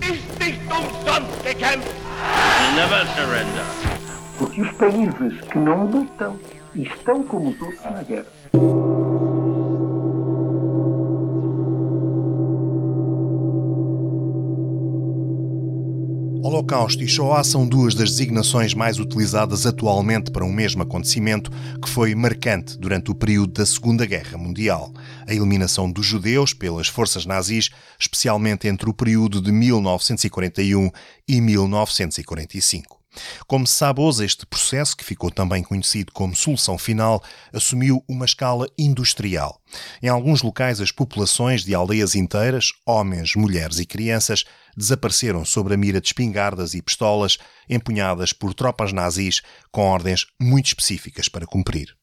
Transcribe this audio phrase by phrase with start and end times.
[0.00, 1.92] Ist nicht umsonst gekämpft!
[2.74, 3.64] Never surrender.
[4.38, 6.38] Porque os países que não lutam
[6.74, 8.26] estão como todos na guerra.
[16.72, 21.50] Holocausto e Shoah são duas das designações mais utilizadas atualmente para um mesmo acontecimento
[21.82, 24.90] que foi marcante durante o período da Segunda Guerra Mundial.
[25.26, 27.68] A eliminação dos judeus pelas forças nazis,
[28.00, 30.90] especialmente entre o período de 1941
[31.28, 33.01] e 1945.
[33.46, 37.22] Como se sabe hoje, este processo, que ficou também conhecido como solução final,
[37.52, 39.60] assumiu uma escala industrial.
[40.02, 44.44] Em alguns locais, as populações de aldeias inteiras, homens, mulheres e crianças,
[44.76, 50.66] desapareceram sob a mira de espingardas e pistolas empunhadas por tropas nazis com ordens muito
[50.66, 51.94] específicas para cumprir.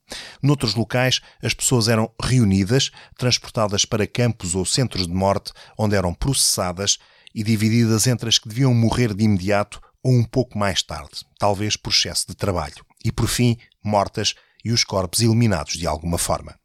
[0.41, 6.13] Noutros locais, as pessoas eram reunidas, transportadas para campos ou centros de morte, onde eram
[6.13, 6.97] processadas
[7.33, 11.75] e divididas entre as que deviam morrer de imediato ou um pouco mais tarde, talvez
[11.75, 16.55] por excesso de trabalho, e por fim, mortas e os corpos eliminados de alguma forma.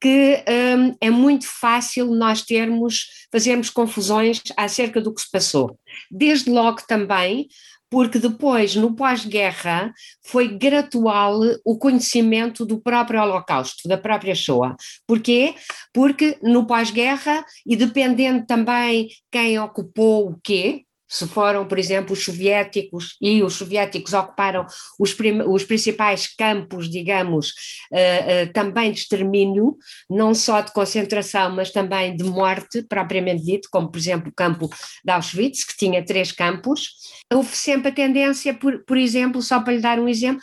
[0.03, 5.79] que um, é muito fácil nós termos, fazermos confusões acerca do que se passou.
[6.11, 7.47] Desde logo também,
[7.89, 9.93] porque depois, no pós-guerra,
[10.25, 14.75] foi gradual o conhecimento do próprio Holocausto, da própria Shoah.
[15.07, 15.55] Porquê?
[15.93, 22.25] Porque no pós-guerra, e dependendo também quem ocupou o quê, se foram, por exemplo, os
[22.25, 24.65] soviéticos, e os soviéticos ocuparam
[24.99, 25.15] os,
[25.47, 27.51] os principais campos, digamos,
[27.93, 29.77] uh, uh, também de extermínio,
[30.09, 34.71] não só de concentração, mas também de morte, propriamente dito, como, por exemplo, o campo
[35.05, 36.93] de Auschwitz, que tinha três campos.
[37.31, 40.41] Houve sempre a tendência, por, por exemplo, só para lhe dar um exemplo,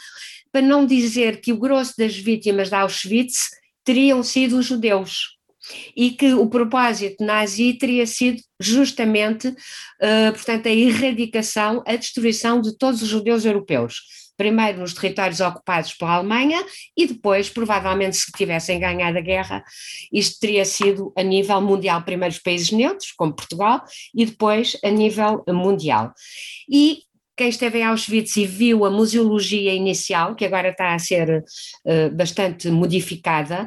[0.52, 3.50] para não dizer que o grosso das vítimas de Auschwitz
[3.84, 5.39] teriam sido os judeus
[5.96, 12.78] e que o propósito nazi teria sido justamente, uh, portanto, a erradicação, a destruição de
[12.78, 14.02] todos os judeus europeus.
[14.38, 16.64] Primeiro nos territórios ocupados pela Alemanha
[16.96, 19.64] e depois, provavelmente, se tivessem ganhado a guerra,
[20.14, 23.84] isto teria sido a nível mundial, primeiro os países neutros, como Portugal,
[24.16, 26.14] e depois a nível mundial.
[26.72, 27.00] E
[27.40, 31.42] quem esteve em Auschwitz e viu a museologia inicial, que agora está a ser
[31.86, 33.66] uh, bastante modificada,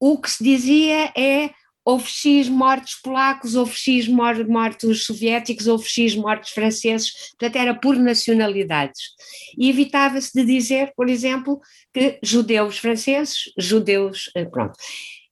[0.00, 1.50] o que se dizia é
[1.86, 7.96] houve X mortos polacos, houve X mortos soviéticos, houve X mortos franceses, portanto era por
[7.96, 9.00] nacionalidades.
[9.56, 11.60] E evitava-se de dizer, por exemplo,
[11.94, 14.76] que judeus franceses, judeus, eh, pronto.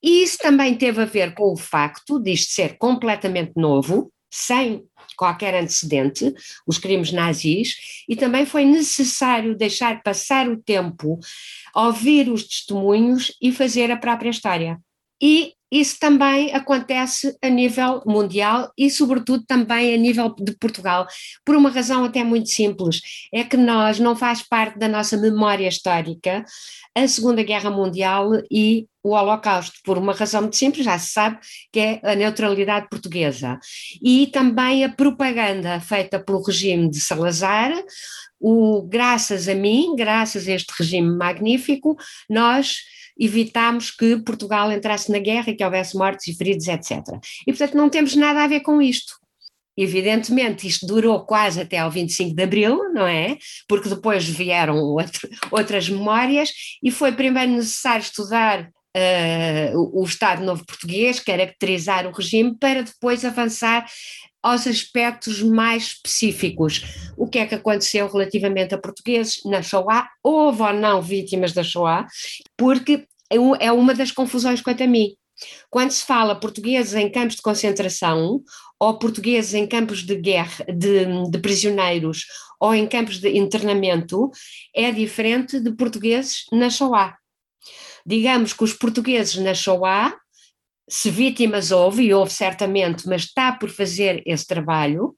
[0.01, 4.85] E isso também teve a ver com o facto de isto ser completamente novo, sem
[5.17, 6.35] qualquer antecedente,
[6.67, 7.77] os crimes nazis,
[8.09, 11.19] e também foi necessário deixar passar o tempo,
[11.75, 14.79] ouvir os testemunhos e fazer a própria história.
[15.23, 21.07] E isso também acontece a nível mundial e, sobretudo, também a nível de Portugal,
[21.45, 23.01] por uma razão até muito simples:
[23.33, 26.45] é que nós não faz parte da nossa memória histórica
[26.97, 31.39] a Segunda Guerra Mundial e o Holocausto, por uma razão muito simples, já se sabe,
[31.73, 33.59] que é a neutralidade portuguesa.
[34.01, 37.73] E também a propaganda feita pelo regime de Salazar,
[38.41, 41.97] o, graças a mim, graças a este regime magnífico,
[42.31, 42.77] nós
[43.19, 47.01] evitámos que Portugal entrasse na guerra e que houvesse mortes e feridos, etc.
[47.47, 49.15] E, portanto, não temos nada a ver com isto.
[49.77, 53.37] Evidentemente, isto durou quase até ao 25 de Abril, não é?
[53.69, 56.51] Porque depois vieram outro, outras memórias
[56.83, 62.83] e foi primeiro necessário estudar uh, o, o Estado Novo Português, caracterizar o regime, para
[62.83, 63.85] depois avançar
[64.45, 66.83] aos aspectos mais específicos.
[67.17, 70.07] O que é que aconteceu relativamente a portugueses na Shoah?
[70.23, 72.07] Houve ou não vítimas da Shoah?
[72.55, 73.37] Porque é,
[73.67, 75.17] é uma das confusões quanto a mim.
[75.71, 78.43] Quando se fala portugueses em campos de concentração
[78.79, 82.27] ou portugueses em campos de guerra, de, de prisioneiros
[82.61, 84.31] ou em campos de internamento,
[84.77, 87.17] é diferente de portugueses na Shoah.
[88.07, 90.15] digamos que os portugueses na Shoah,
[90.89, 95.17] se vítimas houve, e houve certamente, mas está por fazer esse trabalho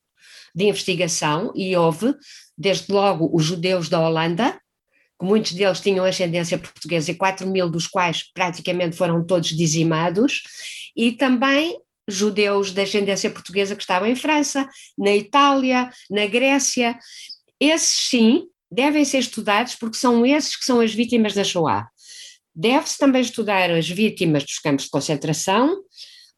[0.54, 2.14] de investigação, e houve,
[2.56, 4.58] desde logo, os judeus da Holanda,
[5.18, 10.42] que muitos deles tinham ascendência portuguesa, e 4 mil dos quais praticamente foram todos dizimados,
[10.96, 11.78] e também
[12.08, 16.96] judeus de ascendência portuguesa que estavam em França, na Itália, na Grécia.
[17.58, 21.88] Esses sim devem ser estudados porque são esses que são as vítimas da Shoah.
[22.58, 25.76] Deve-se também estudar as vítimas dos campos de concentração,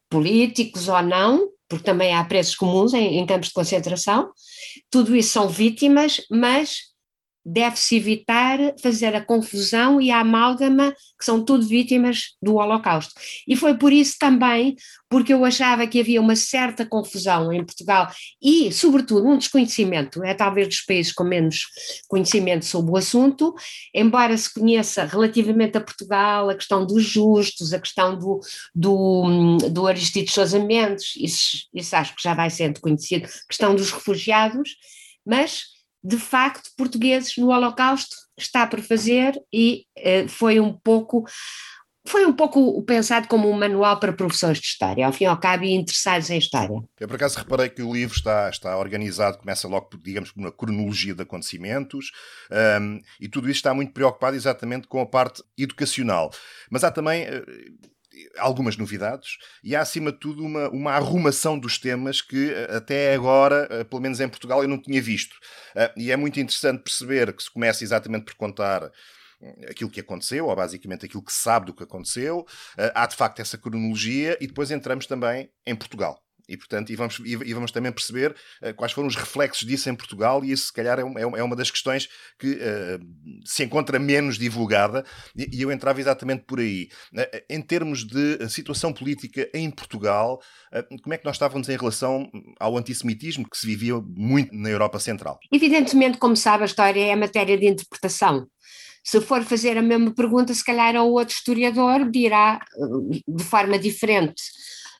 [0.09, 4.29] políticos ou não, porque também há preços comuns em, em campos de concentração.
[4.91, 6.88] Tudo isso são vítimas, mas
[7.45, 13.13] deve-se evitar fazer a confusão e a amálgama, que são tudo vítimas do Holocausto.
[13.47, 14.75] E foi por isso também,
[15.09, 20.33] porque eu achava que havia uma certa confusão em Portugal e, sobretudo, um desconhecimento, é
[20.33, 21.65] talvez dos países com menos
[22.07, 23.53] conhecimento sobre o assunto,
[23.93, 28.39] embora se conheça relativamente a Portugal a questão dos justos, a questão do,
[28.75, 33.91] do, do Aristides Sousa Mendes, isso, isso acho que já vai sendo conhecido, questão dos
[33.91, 34.75] refugiados,
[35.25, 41.25] mas de facto, portugueses no Holocausto está por fazer e eh, foi um pouco
[42.07, 45.39] foi um pouco pensado como um manual para professores de História, ao fim e ao
[45.39, 46.81] cabo, e interessados em História.
[46.99, 50.51] Eu, por acaso, reparei que o livro está, está organizado, começa logo, digamos, por uma
[50.51, 52.11] cronologia de acontecimentos,
[52.81, 56.31] um, e tudo isso está muito preocupado exatamente com a parte educacional.
[56.71, 57.45] Mas há também uh,
[58.37, 63.13] algumas novidades e há, acima de tudo, uma, uma arrumação dos temas que eh, até
[63.13, 65.35] agora, eh, pelo menos em Portugal, eu não tinha visto.
[65.75, 68.89] Eh, e é muito interessante perceber que se começa exatamente por contar
[69.69, 72.45] aquilo que aconteceu, ou basicamente aquilo que se sabe do que aconteceu.
[72.93, 76.21] Há de facto essa cronologia e depois entramos também em Portugal.
[76.49, 79.95] E, portanto, e vamos, e vamos também perceber uh, quais foram os reflexos disso em
[79.95, 82.09] Portugal, e isso, se calhar, é, é, é uma das questões
[82.39, 82.99] que uh,
[83.45, 85.05] se encontra menos divulgada,
[85.37, 86.89] e, e, eu entrava exatamente por aí.
[87.13, 90.41] Uh, em termos de situação política em Portugal,
[91.03, 92.29] como é que nós estávamos em relação
[92.59, 95.39] ao antissemitismo que se vivia muito na Europa Central?
[95.51, 98.47] Evidentemente, como sabe, a história é matéria de interpretação.
[99.03, 102.59] Se for fazer a mesma pergunta, se calhar a outro historiador dirá
[103.27, 104.41] de forma diferente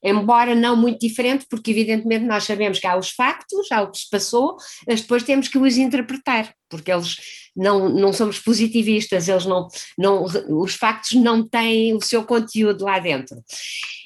[0.03, 3.99] embora não muito diferente, porque evidentemente nós sabemos que há os factos, há o que
[3.99, 4.55] se passou,
[4.87, 7.17] mas depois temos que os interpretar, porque eles
[7.55, 9.67] não, não somos positivistas, eles não,
[9.97, 10.23] não,
[10.61, 13.43] os factos não têm o seu conteúdo lá dentro.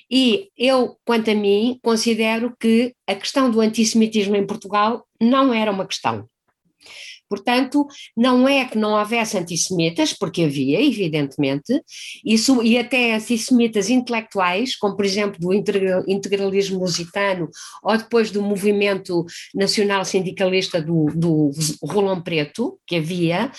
[0.10, 5.72] E eu, quanto a mim, considero que a questão do antissemitismo em Portugal não era
[5.72, 6.28] uma questão.
[7.34, 11.82] Portanto, não é que não houvesse antissemitas, porque havia, evidentemente,
[12.24, 17.50] isso, e até antissemitas intelectuais, como por exemplo do integralismo lusitano,
[17.82, 19.26] ou depois do movimento
[19.56, 21.50] nacional sindicalista do, do
[21.82, 23.52] Rolão Preto, que havia,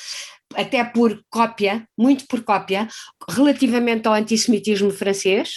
[0.54, 2.86] até por cópia, muito por cópia,
[3.28, 5.50] relativamente ao antissemitismo francês,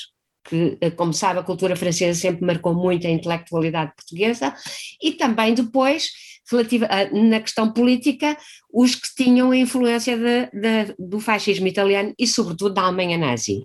[0.44, 4.56] que, eh, como sabe, a cultura francesa sempre marcou muito a intelectualidade portuguesa,
[5.00, 6.10] e também depois
[6.50, 8.38] relativa, na questão política,
[8.72, 13.64] os que tinham a influência de, de, do fascismo italiano e, sobretudo, da Alemanha nazi.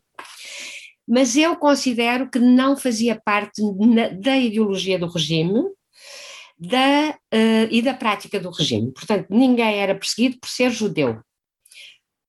[1.07, 5.63] Mas eu considero que não fazia parte na, da ideologia do regime
[6.59, 8.93] da, uh, e da prática do regime.
[8.93, 11.21] Portanto, ninguém era perseguido por ser judeu.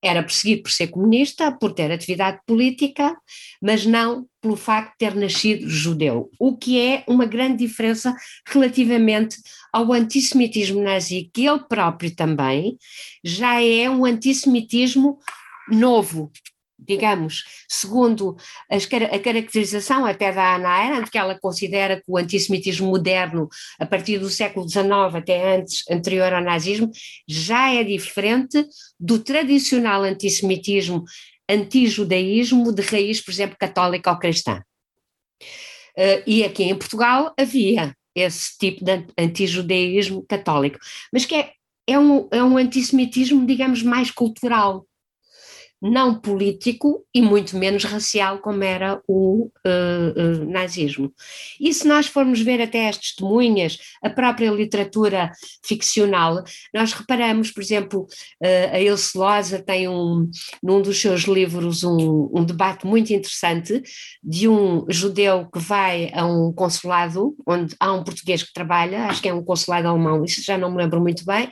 [0.04, 3.16] Era perseguido por ser comunista, por ter atividade política,
[3.60, 8.14] mas não pelo facto de ter nascido judeu, o que é uma grande diferença
[8.46, 9.38] relativamente
[9.72, 12.76] ao antissemitismo nazi, que ele próprio também
[13.24, 15.18] já é um antissemitismo
[15.70, 16.30] novo,
[16.78, 18.36] digamos, segundo
[18.70, 23.86] as, a caracterização até da Ana Arendt, que ela considera que o antissemitismo moderno, a
[23.86, 26.90] partir do século XIX até antes, anterior ao nazismo,
[27.26, 28.64] já é diferente
[28.98, 31.04] do tradicional antissemitismo,
[31.48, 34.62] antijudaísmo de raiz, por exemplo, católica ou cristã.
[35.96, 40.78] Uh, e aqui em Portugal havia esse tipo de antijudaísmo católico,
[41.12, 41.52] mas que é,
[41.86, 44.86] é, um, é um antissemitismo, digamos, mais cultural,
[45.84, 51.12] não político e muito menos racial, como era o uh, uh, nazismo.
[51.60, 55.30] E se nós formos ver até as testemunhas, a própria literatura
[55.62, 58.06] ficcional, nós reparamos, por exemplo,
[58.42, 60.30] uh, a Ilse Loza tem um,
[60.62, 63.82] num dos seus livros um, um, debate muito interessante
[64.22, 69.20] de um judeu que vai a um consulado, onde há um português que trabalha, acho
[69.20, 71.50] que é um consulado alemão, isso já não me lembro muito bem,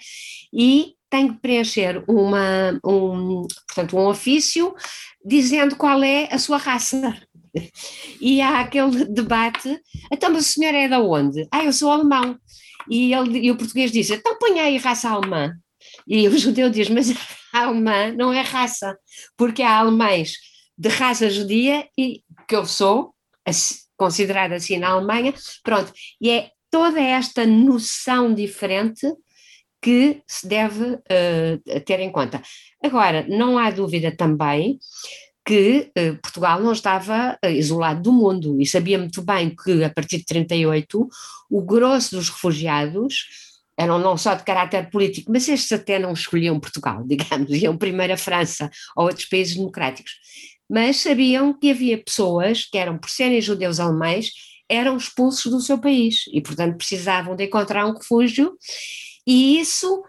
[0.55, 4.75] e tem que preencher uma, um, portanto, um ofício
[5.23, 7.14] dizendo qual é a sua raça.
[8.19, 9.78] E há aquele debate,
[10.11, 11.47] então, mas o senhor é da onde?
[11.52, 12.38] Ah, eu sou alemão.
[12.88, 15.52] E, ele, e o português diz, então põe aí raça alemã.
[16.09, 17.11] E o judeu diz, mas
[17.52, 18.97] a alemã não é raça,
[19.37, 20.33] porque há alemães
[20.78, 23.14] de raça judia e que eu sou,
[23.99, 29.07] considerada assim na Alemanha, pronto, e é toda esta noção diferente
[29.83, 32.41] que se deve uh, ter em conta.
[32.83, 34.79] Agora, não há dúvida também
[35.45, 39.91] que uh, Portugal não estava uh, isolado do mundo e sabia muito bem que a
[39.91, 41.09] partir de 38
[41.51, 43.27] o grosso dos refugiados
[43.77, 48.12] eram não só de caráter político, mas estes até não escolhiam Portugal, digamos, iam primeiro
[48.12, 50.12] a França ou outros países democráticos,
[50.71, 54.31] mas sabiam que havia pessoas que eram, por serem judeus alemães,
[54.69, 58.57] eram expulsos do seu país e, portanto, precisavam de encontrar um refúgio
[59.26, 60.02] e isso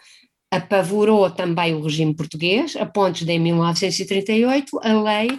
[0.51, 5.37] apavorou também o regime português, a pontos de em 1938 a lei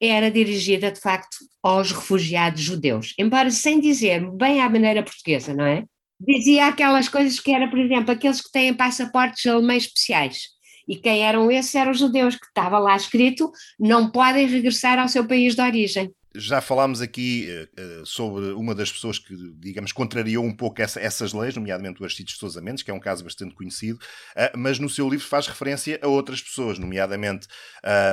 [0.00, 5.64] era dirigida de facto aos refugiados judeus, embora sem dizer bem à maneira portuguesa, não
[5.64, 5.84] é?
[6.18, 10.56] Dizia aquelas coisas que era, por exemplo, aqueles que têm passaportes alemães especiais.
[10.88, 15.08] E quem eram esses eram os judeus, que estava lá escrito, não podem regressar ao
[15.08, 20.44] seu país de origem já falámos aqui uh, sobre uma das pessoas que, digamos, contrariou
[20.44, 23.24] um pouco essa, essas leis, nomeadamente o Aristides de Sousa Mendes, que é um caso
[23.24, 27.46] bastante conhecido, uh, mas no seu livro faz referência a outras pessoas, nomeadamente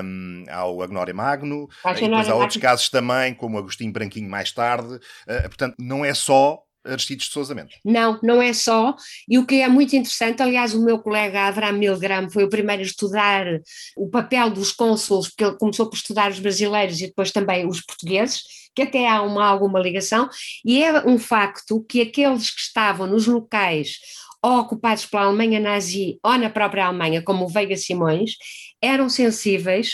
[0.04, 5.00] um, ao Agnório Magno, e depois há outros casos também, como Agostinho Branquinho mais tarde,
[5.50, 7.78] portanto, não é só Aristides de Sousa Mendes.
[7.84, 8.96] Não, não é só,
[9.28, 12.82] e o que é muito interessante, aliás o meu colega Abraham Milgram foi o primeiro
[12.82, 13.46] a estudar
[13.96, 17.82] o papel dos cônsules, porque ele começou por estudar os brasileiros e depois também os
[17.82, 18.42] portugueses,
[18.76, 20.30] que até há uma, alguma ligação,
[20.66, 23.98] e é um facto que aqueles que estavam nos locais
[24.42, 28.32] ou ocupados pela Alemanha nazi ou na própria Alemanha, como o Veiga Simões,
[28.82, 29.92] eram sensíveis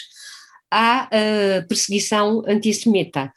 [0.72, 3.32] à uh, perseguição antissemita.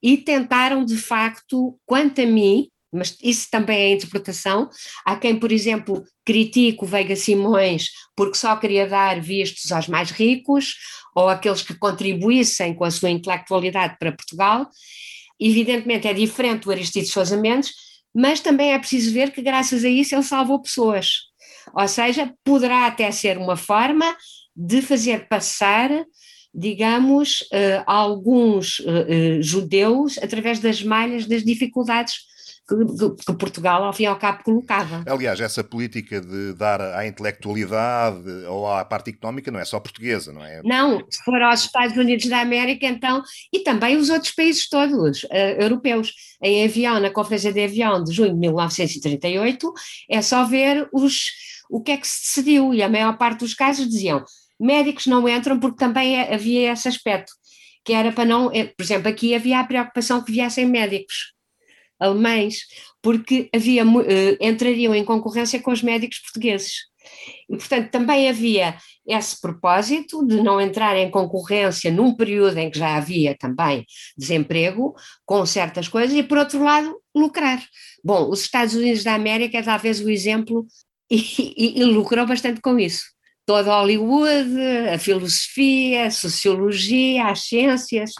[0.00, 4.68] E tentaram de facto, quanto a mim, mas isso também é interpretação.
[5.04, 10.10] Há quem, por exemplo, critique o Veiga Simões porque só queria dar vistos aos mais
[10.10, 10.74] ricos
[11.14, 14.68] ou aqueles que contribuíssem com a sua intelectualidade para Portugal.
[15.40, 17.72] Evidentemente é diferente do Aristides Sousa Mendes,
[18.14, 21.22] mas também é preciso ver que graças a isso ele salvou pessoas.
[21.74, 24.14] Ou seja, poderá até ser uma forma
[24.54, 25.90] de fazer passar
[26.54, 32.14] digamos, uh, alguns uh, uh, judeus através das malhas das dificuldades
[32.76, 35.04] que, que, Portugal, ao fim e ao cabo, colocava.
[35.06, 40.32] Aliás, essa política de dar à intelectualidade ou à parte económica não é só portuguesa,
[40.32, 40.62] não é?
[40.64, 45.24] Não, se for aos Estados Unidos da América, então, e também os outros países todos,
[45.24, 45.28] uh,
[45.60, 46.12] europeus.
[46.42, 49.72] Em avião, na Conferência de Avião de junho de 1938,
[50.10, 51.30] é só ver os,
[51.70, 54.24] o que é que se decidiu, e a maior parte dos casos diziam
[54.62, 57.32] médicos não entram porque também é, havia esse aspecto,
[57.84, 61.32] que era para não, eh, por exemplo, aqui havia a preocupação que viessem médicos,
[62.02, 62.60] alemães,
[63.00, 64.02] porque havia, uh,
[64.40, 66.92] entrariam em concorrência com os médicos portugueses.
[67.48, 72.78] E, portanto, também havia esse propósito de não entrar em concorrência num período em que
[72.78, 73.84] já havia também
[74.16, 74.94] desemprego
[75.26, 77.62] com certas coisas e, por outro lado, lucrar.
[78.04, 80.66] Bom, os Estados Unidos da América é talvez o exemplo
[81.10, 81.18] e,
[81.56, 83.02] e, e lucrou bastante com isso.
[83.44, 84.56] Toda Hollywood,
[84.92, 88.12] a filosofia, a sociologia, as ciências,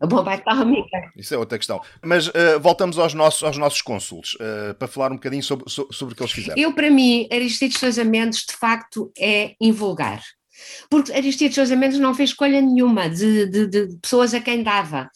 [0.00, 1.12] a bomba atómica.
[1.16, 1.80] Isso é outra questão.
[2.02, 6.14] Mas uh, voltamos aos nossos, aos nossos cônsules, uh, para falar um bocadinho sobre, sobre
[6.14, 6.60] o que eles fizeram.
[6.60, 10.22] Eu, para mim, Aristides Sousa Mendes, de facto, é invulgar.
[10.88, 15.10] Porque Aristides Sousa Mendes não fez escolha nenhuma de, de, de pessoas a quem dava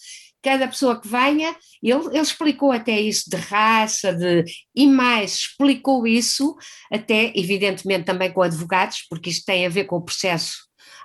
[0.44, 4.44] cada pessoa que venha, ele, ele, explicou até isso de raça, de,
[4.76, 6.54] e mais, explicou isso
[6.92, 10.63] até, evidentemente, também com advogados, porque isto tem a ver com o processo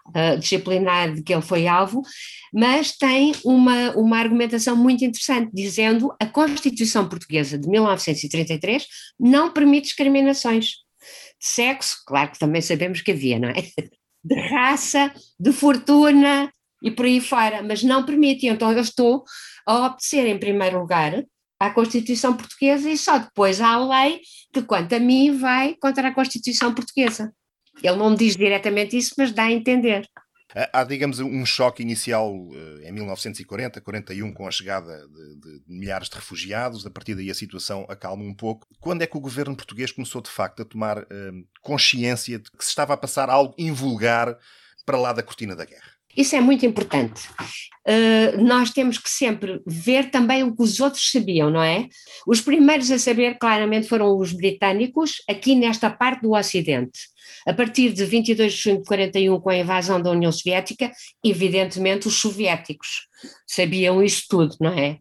[0.10, 2.01] uh, disciplinar de que ele foi alvo,
[2.54, 8.86] mas tem uma, uma argumentação muito interessante, dizendo a Constituição Portuguesa de 1933
[9.20, 13.56] não permite discriminações de sexo, claro que também sabemos que havia, não é?
[14.22, 16.51] De raça, de fortuna
[16.84, 18.48] e por aí fora, mas não permite.
[18.48, 19.24] Então eu estou
[19.66, 21.24] a obedecer em primeiro lugar
[21.58, 24.20] à Constituição Portuguesa e só depois à lei
[24.54, 27.34] que, quanto a mim, vai contra a Constituição Portuguesa.
[27.82, 30.06] Ele não diz diretamente isso, mas dá a entender.
[30.74, 36.10] Há, digamos, um choque inicial eh, em 1940, 41, com a chegada de, de, milhares
[36.10, 36.88] de refugiados.
[36.88, 38.66] A partir daí a situação acalma um pouco.
[38.80, 41.06] Quando é que o governo português começou, de facto, a tomar uh,
[41.62, 44.36] consciência de que se estava a passar algo invulgar
[44.88, 45.99] para lá da cortina da guerra?
[46.16, 47.28] Isso é muito importante.
[47.88, 51.88] Uh, nós temos que sempre ver também o que os outros sabiam, não é?
[52.28, 57.00] Os primeiros a saber claramente foram os britânicos, aqui nesta parte do Ocidente.
[57.48, 60.92] A partir de 22 de junho de 41, com a invasão da União Soviética,
[61.24, 63.08] evidentemente os soviéticos
[63.48, 64.98] sabiam isso tudo, não é?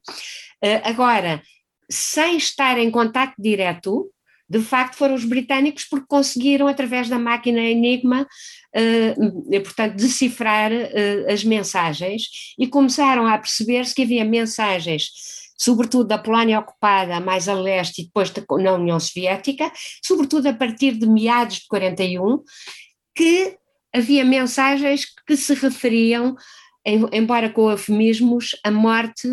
[0.65, 1.43] Uh, agora,
[1.91, 4.11] sem estar em contato direto,
[4.49, 8.27] De facto, foram os britânicos porque conseguiram, através da máquina Enigma,
[8.75, 15.11] uh, portanto, decifrar uh, as mensagens e começaram a perceber-se que havia mensagens
[15.59, 19.71] sobretudo da Polónia ocupada mais a leste e depois na União Soviética,
[20.05, 22.43] sobretudo a partir de meados de 41,
[23.15, 23.57] que
[23.93, 26.37] havia mensagens que se referiam,
[27.13, 29.29] embora com eufemismos, à morte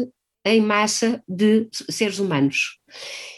[0.45, 2.77] em massa de seres humanos.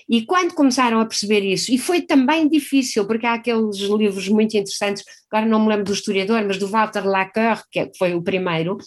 [0.09, 4.55] E quando começaram a perceber isso, e foi também difícil, porque há aqueles livros muito
[4.55, 8.77] interessantes, agora não me lembro do historiador, mas do Walter Lacoeur, que foi o primeiro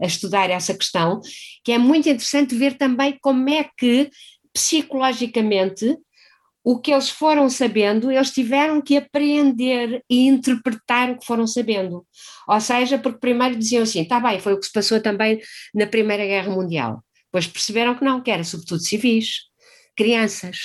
[0.00, 1.20] a estudar essa questão,
[1.64, 4.10] que é muito interessante ver também como é que
[4.52, 5.96] psicologicamente
[6.62, 12.06] o que eles foram sabendo, eles tiveram que aprender e interpretar o que foram sabendo.
[12.46, 15.40] Ou seja, porque primeiro diziam assim, está bem, foi o que se passou também
[15.74, 17.02] na Primeira Guerra Mundial.
[17.30, 19.44] Depois perceberam que não, que era sobretudo civis,
[19.96, 20.58] crianças,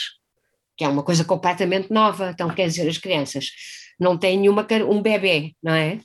[0.76, 2.32] que é uma coisa completamente nova.
[2.32, 3.52] Então, quer dizer, as crianças
[4.00, 6.00] não têm nenhuma, um bebê, não é?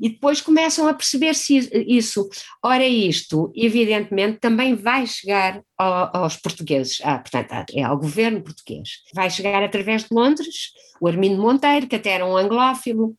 [0.00, 2.28] e depois começam a perceber-se isso.
[2.62, 9.00] Ora, isto, evidentemente, também vai chegar ao, aos portugueses, ah, portanto, é ao governo português.
[9.14, 13.16] Vai chegar através de Londres, o Armindo Monteiro, que até era um anglófilo.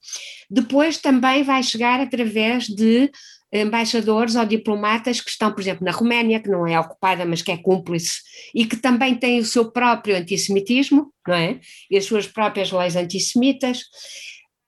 [0.50, 3.12] Depois também vai chegar através de
[3.51, 7.51] embaixadores ou diplomatas que estão, por exemplo, na Roménia, que não é ocupada, mas que
[7.51, 8.20] é cúmplice,
[8.54, 11.60] e que também tem o seu próprio antissemitismo, não é?
[11.89, 13.84] E as suas próprias leis antissemitas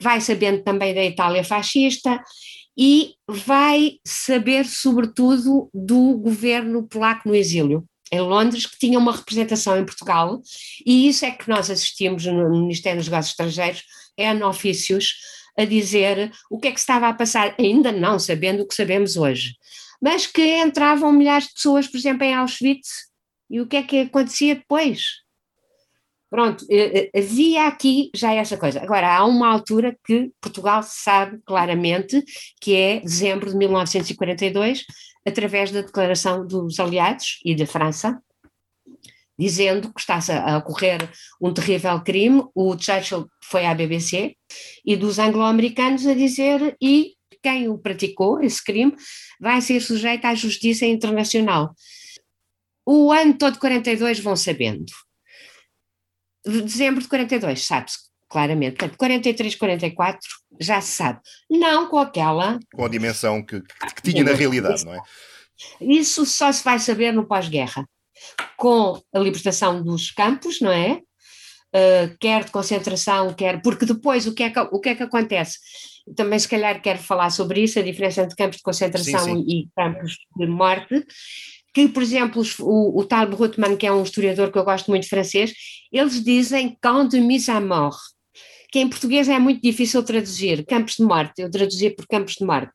[0.01, 2.21] vai sabendo também da Itália fascista
[2.77, 9.77] e vai saber, sobretudo, do governo polaco no exílio, em Londres, que tinha uma representação
[9.77, 10.41] em Portugal,
[10.85, 13.83] e isso é que nós assistimos no Ministério dos Negócios Estrangeiros,
[14.17, 15.13] é no ofícios,
[15.59, 19.17] a dizer o que é que estava a passar, ainda não sabendo o que sabemos
[19.17, 19.55] hoje,
[20.01, 23.09] mas que entravam milhares de pessoas, por exemplo, em Auschwitz,
[23.49, 25.01] e o que é que acontecia depois?
[26.29, 28.79] Pronto, eh, eh, havia aqui já essa coisa.
[28.81, 32.23] Agora, há uma altura que Portugal sabe claramente,
[32.61, 34.85] que é dezembro de 1942,
[35.25, 38.21] através da declaração dos aliados e da França,
[39.39, 41.09] dizendo que está a ocorrer
[41.41, 42.43] um terrível crime.
[42.53, 44.35] O Churchill foi à BBC
[44.85, 48.93] e dos anglo-americanos a dizer e quem o praticou, esse crime,
[49.39, 51.73] vai ser sujeito à justiça internacional.
[52.85, 54.91] O ano todo 42 vão sabendo
[56.45, 57.97] de dezembro de 42, sabe-se
[58.27, 58.77] claramente.
[58.77, 60.19] Portanto, 43, 44
[60.59, 61.19] já se sabe.
[61.49, 62.59] Não com aquela.
[62.73, 65.01] Com a dimensão que, que tinha na realidade, não é?
[65.81, 67.85] Isso só se vai saber no pós-guerra.
[68.57, 71.01] Com a libertação dos campos, não é?
[71.69, 73.61] Uh, quer de concentração, quer.
[73.61, 75.57] Porque depois o que, é que, o que é que acontece?
[76.15, 79.45] Também, se calhar, quero falar sobre isso, a diferença entre campos de concentração sim, sim.
[79.47, 81.05] e campos de morte
[81.73, 85.07] que, por exemplo, o, o tal Brutman, que é um historiador que eu gosto muito
[85.07, 85.53] francês,
[85.91, 87.97] eles dizem camp de mise à mort,
[88.71, 92.45] que em português é muito difícil traduzir, campos de morte, eu traduzi por campos de
[92.45, 92.73] morte.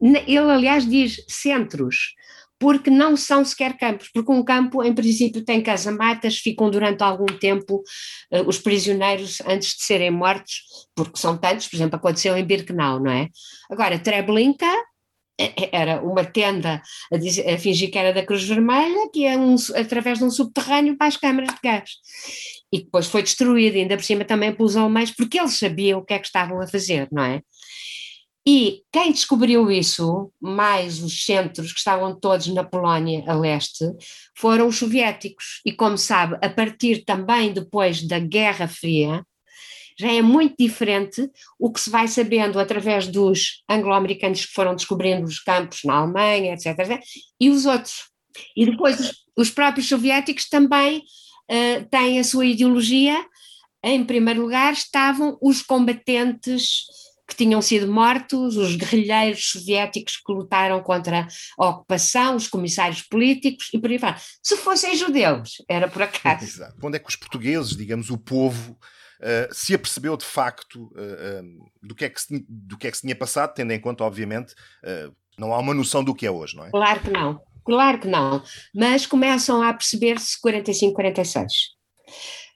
[0.00, 2.14] Ele, aliás, diz centros,
[2.58, 7.26] porque não são sequer campos, porque um campo, em princípio, tem casamatas, ficam durante algum
[7.26, 7.82] tempo
[8.32, 10.62] uh, os prisioneiros antes de serem mortos,
[10.94, 13.28] porque são tantos, por exemplo, aconteceu em Birkenau, não é?
[13.70, 14.66] Agora, Treblinka
[15.38, 16.80] é, é, era uma tenda
[17.12, 20.30] a, dizer, a, fingir que era da Cruz Vermelha, que ia um, através de um
[20.30, 21.90] subterrâneo para as câmaras de gás.
[22.72, 26.14] E depois foi destruída, ainda por cima também pelos alemães, porque eles sabiam o que
[26.14, 27.40] é que estavam a fazer, não é?
[28.46, 33.84] E quem descobriu isso, mais os centros que estavam todos na Polónia a leste,
[34.36, 35.62] foram os soviéticos.
[35.64, 39.24] E como sabe, a partir também depois da Guerra Fria,
[39.98, 45.24] já é muito diferente o que se vai sabendo através dos anglo-americanos que foram descobrindo
[45.24, 47.00] os campos na Alemanha, etc., etc.
[47.40, 48.10] e os outros.
[48.56, 53.24] E depois os, os próprios soviéticos também uh, têm a sua ideologia.
[53.82, 56.86] Em primeiro lugar estavam os combatentes
[57.26, 61.26] que tinham sido mortos, os guerrilheiros soviéticos que lutaram contra
[61.58, 64.16] a ocupação, os comissários políticos e por aí vai.
[64.42, 66.44] Se fossem judeus, era por acaso.
[66.44, 66.74] Exato.
[66.82, 71.94] Onde é que os portugueses, digamos, o povo, uh, se apercebeu de facto uh, do,
[71.94, 74.54] que é que se, do que é que se tinha passado, tendo em conta, obviamente,
[75.38, 76.70] não há uma noção do que é hoje, não é?
[76.70, 78.42] Claro que não, claro que não.
[78.74, 81.52] Mas começam a perceber-se 45, 46.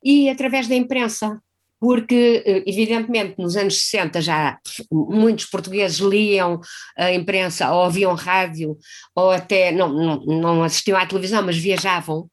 [0.05, 1.43] E através da imprensa,
[1.81, 4.59] porque, evidentemente, nos anos 60 já
[4.91, 6.61] muitos portugueses liam
[6.97, 8.77] a imprensa ou ouviam rádio,
[9.15, 12.29] ou até não, não, não assistiam à televisão, mas viajavam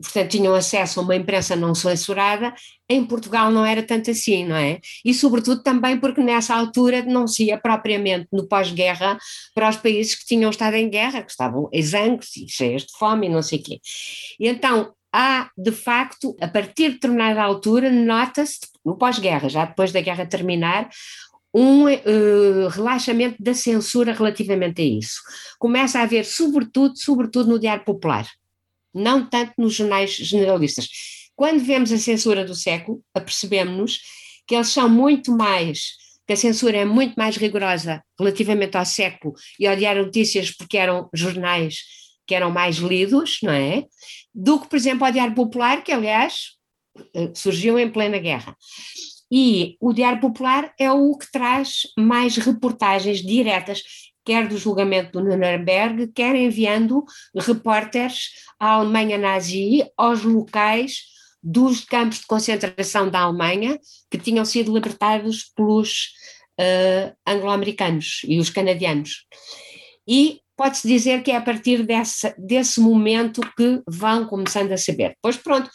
[0.00, 2.54] portanto tinham acesso a uma imprensa não censurada,
[2.88, 4.80] em Portugal não era tanto assim, não é?
[5.04, 9.18] E sobretudo também porque nessa altura não se ia propriamente no pós-guerra
[9.54, 13.26] para os países que tinham estado em guerra, que estavam exangues e cheios de fome
[13.26, 13.80] e não sei o quê.
[14.38, 19.92] E então há, de facto, a partir de determinada altura, nota-se, no pós-guerra, já depois
[19.92, 20.88] da guerra terminar,
[21.52, 25.20] um uh, relaxamento da censura relativamente a isso.
[25.58, 28.28] Começa a haver, sobretudo, sobretudo no Diário Popular,
[28.94, 30.88] não tanto nos jornais generalistas.
[31.34, 34.00] Quando vemos a censura do século, apercebemos-nos
[34.46, 35.92] que eles são muito mais,
[36.26, 40.76] que a censura é muito mais rigorosa relativamente ao século e ao Diário Notícias, porque
[40.76, 41.80] eram jornais
[42.28, 43.86] que eram mais lidos, não é?
[44.34, 46.50] Do que, por exemplo, ao Diário Popular, que aliás
[47.14, 48.54] eh, surgiu em plena guerra.
[49.32, 53.82] E o Diário Popular é o que traz mais reportagens diretas,
[54.24, 57.02] quer do julgamento do Nuremberg, quer enviando
[57.34, 58.28] repórteres
[58.60, 61.04] à Alemanha nazi, aos locais
[61.42, 63.78] dos campos de concentração da Alemanha,
[64.10, 66.08] que tinham sido libertados pelos
[66.60, 69.24] uh, anglo-americanos e os canadianos.
[70.06, 75.16] E pode-se dizer que é a partir desse, desse momento que vão começando a saber.
[75.22, 75.70] Pois pronto,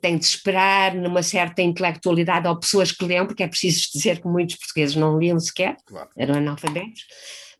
[0.00, 4.26] tem de esperar numa certa intelectualidade ou pessoas que leiam, porque é preciso dizer que
[4.26, 6.10] muitos portugueses não liam sequer, claro.
[6.16, 7.06] eram analfabetos,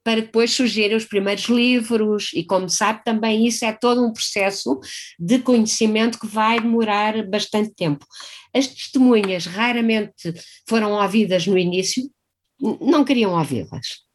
[0.03, 4.81] para depois surgirem os primeiros livros, e como sabe, também isso é todo um processo
[5.19, 8.05] de conhecimento que vai demorar bastante tempo.
[8.53, 10.35] As testemunhas raramente
[10.69, 12.11] foram ouvidas no início,
[12.61, 14.09] não queriam ouvi-las.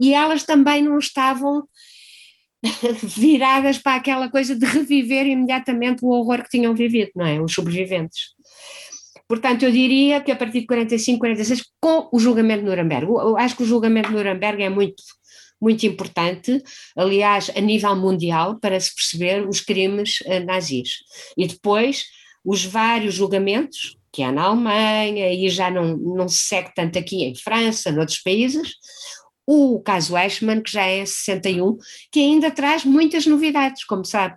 [0.00, 1.62] E elas também não estavam
[3.02, 7.40] viradas para aquela coisa de reviver imediatamente o horror que tinham vivido, não é?
[7.40, 8.34] Os sobreviventes.
[9.28, 13.36] Portanto, eu diria que a partir de 45, 46, com o julgamento de Nuremberg, eu
[13.36, 15.02] acho que o julgamento de Nuremberg é muito,
[15.60, 16.62] muito importante,
[16.96, 20.98] aliás, a nível mundial, para se perceber os crimes eh, nazis.
[21.38, 22.04] E depois,
[22.44, 27.24] os vários julgamentos, que há na Alemanha, e já não, não se segue tanto aqui
[27.24, 28.74] em França, noutros países,
[29.46, 31.76] o caso Eichmann, que já é em 61,
[32.10, 34.36] que ainda traz muitas novidades, como sabe,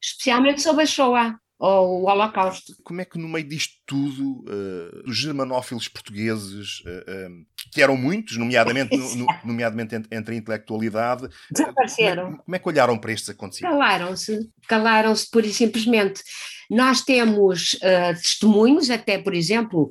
[0.00, 2.74] especialmente sobre a Shoah ou o Holocausto.
[2.84, 7.96] Como é que no meio disto tudo, uh, os germanófilos portugueses, uh, uh, que eram
[7.96, 12.24] muitos, nomeadamente, no, nomeadamente entre, a intelectualidade, desapareceram.
[12.24, 13.78] Como é, como é, que olharam para estes acontecimentos?
[13.78, 16.22] Calaram-se, calaram-se pura e simplesmente.
[16.68, 17.78] Nós temos
[18.20, 19.90] testemunhos, até por exemplo,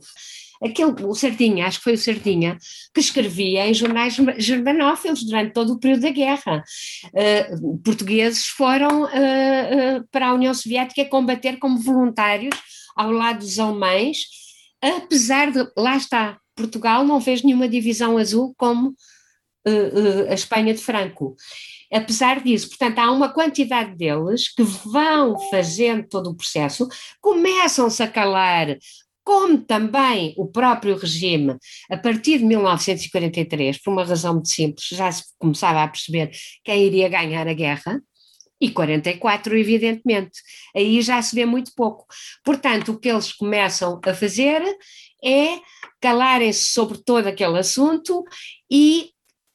[0.63, 2.57] aquele, o Sardinha, acho que foi o Sardinha,
[2.93, 6.63] que escrevia em jornais germanófilos durante todo o período da guerra.
[7.13, 12.55] Uh, portugueses foram uh, uh, para a União Soviética combater como voluntários
[12.95, 14.19] ao lado dos alemães,
[14.81, 18.95] apesar de, lá está, Portugal não fez nenhuma divisão azul como
[20.29, 21.35] a Espanha de Franco.
[21.91, 26.87] Apesar disso, portanto, há uma quantidade deles que vão fazendo todo o processo,
[27.21, 28.77] começam-se a calar
[29.25, 31.57] como também o próprio regime,
[31.89, 36.29] a partir de 1943, por uma razão muito simples, já se começava a perceber
[36.63, 37.99] quem iria ganhar a guerra,
[38.61, 40.39] e 44, evidentemente.
[40.75, 42.05] Aí já se vê muito pouco.
[42.43, 44.61] Portanto, o que eles começam a fazer
[45.23, 45.59] é
[45.99, 48.23] calarem-se sobre todo aquele assunto
[48.71, 49.09] e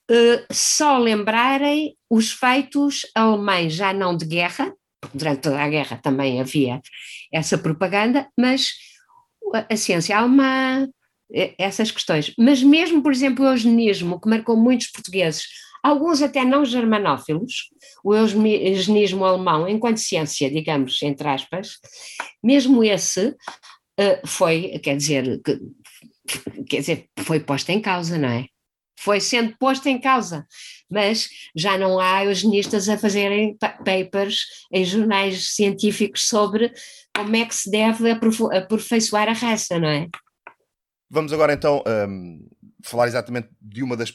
[0.09, 4.71] uh, só lembrarem os feitos alemães, já não de guerra,
[5.13, 6.79] durante toda a guerra também havia
[7.33, 8.69] essa propaganda, mas
[9.53, 10.87] a ciência alemã,
[11.57, 12.33] essas questões.
[12.37, 15.47] Mas mesmo, por exemplo, o eugenismo, que marcou muitos portugueses,
[15.83, 17.69] alguns até não germanófilos,
[18.03, 21.77] o eugenismo alemão, enquanto ciência, digamos, entre aspas,
[22.43, 23.35] mesmo esse
[23.97, 25.41] eh, foi, quer dizer,
[26.67, 28.45] quer dizer, foi posto em causa, não é?
[28.99, 30.45] Foi sendo posto em causa,
[30.89, 36.71] mas já não há eugenistas a fazerem papers em jornais científicos sobre
[37.15, 40.07] como é que se deve aperfeiçoar a raça, não é?
[41.09, 42.47] Vamos agora então um,
[42.83, 44.13] falar exatamente de uma das,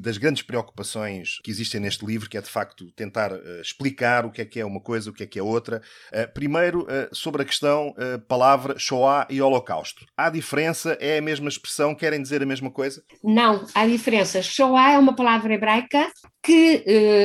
[0.00, 4.30] das grandes preocupações que existem neste livro, que é de facto tentar uh, explicar o
[4.30, 5.82] que é que é uma coisa, o que é que é outra.
[6.12, 7.94] Uh, primeiro, uh, sobre a questão
[8.26, 10.04] palavra Shoah e Holocausto.
[10.16, 10.96] Há diferença?
[11.00, 11.94] É a mesma expressão?
[11.94, 13.02] Querem dizer a mesma coisa?
[13.22, 14.42] Não, há diferença.
[14.42, 16.10] Shoah é uma palavra hebraica
[16.42, 16.84] que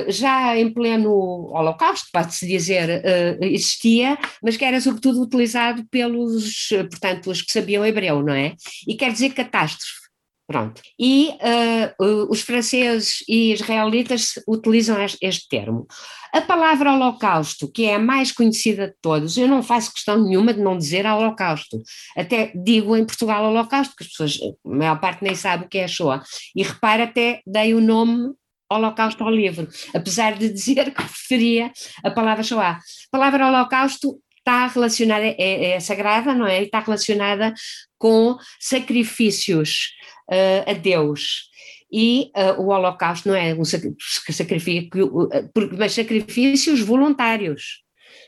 [0.10, 3.02] já em pleno Holocausto, pode-se dizer,
[3.42, 8.56] existia, mas que era sobretudo utilizado pelos, portanto, os que sabiam hebreu, não é?
[8.88, 10.03] E quer dizer catástrofe.
[10.46, 10.82] Pronto.
[11.00, 15.88] E uh, os franceses e israelitas utilizam este termo.
[16.34, 20.54] A palavra holocausto, que é a mais conhecida de todos, eu não faço questão nenhuma
[20.54, 21.82] de não dizer holocausto.
[22.18, 25.78] Até digo em Portugal holocausto, que as pessoas, a maior parte nem sabe o que
[25.78, 26.24] é a Shoah.
[26.56, 28.34] E repara, até dei o nome
[28.70, 31.72] holocausto ao livro, apesar de dizer que preferia
[32.04, 32.78] a palavra Shoah.
[32.78, 36.62] A palavra holocausto está relacionada, é, é sagrada, não é?
[36.62, 37.54] Está relacionada
[37.98, 39.94] com sacrifícios
[40.30, 41.50] uh, a Deus.
[41.92, 45.30] E uh, o Holocausto não é um sacrifício, uh,
[45.78, 47.82] mas sacrifícios voluntários.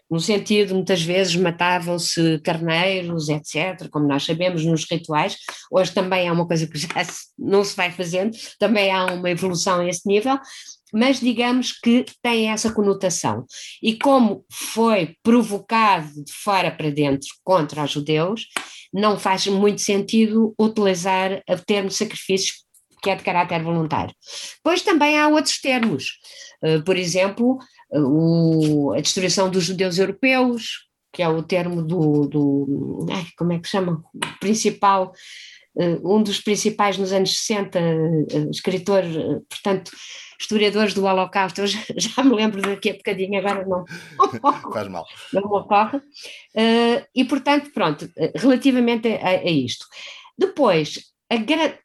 [0.10, 5.36] no sentido, muitas vezes matavam-se carneiros, etc., como nós sabemos nos rituais.
[5.69, 6.88] Hoje também é uma coisa que já
[7.38, 10.39] não se vai fazendo, também há uma evolução a esse nível,
[10.95, 13.45] mas digamos que tem essa conotação.
[13.84, 18.47] E como foi provocado de fora para dentro contra os judeus,
[18.93, 22.63] não faz muito sentido utilizar o termo sacrifícios
[23.03, 24.15] que é de caráter voluntário.
[24.55, 26.17] Depois também há outros termos,
[26.63, 27.60] uh, por exemplo,
[27.91, 33.60] uh, a destruição dos judeus europeus, que é o termo do, do ai, como é
[33.60, 34.01] que chama,
[34.39, 35.13] principal,
[36.03, 37.79] um dos principais nos anos 60,
[38.51, 39.03] escritor,
[39.49, 39.91] portanto,
[40.39, 43.85] historiadores do Holocausto, eu já, me lembro daqui a bocadinho, agora não.
[44.71, 45.05] Faz mal.
[45.33, 46.01] Não me ocorre.
[47.13, 49.85] E, portanto, pronto, relativamente a, a isto.
[50.38, 50.99] Depois,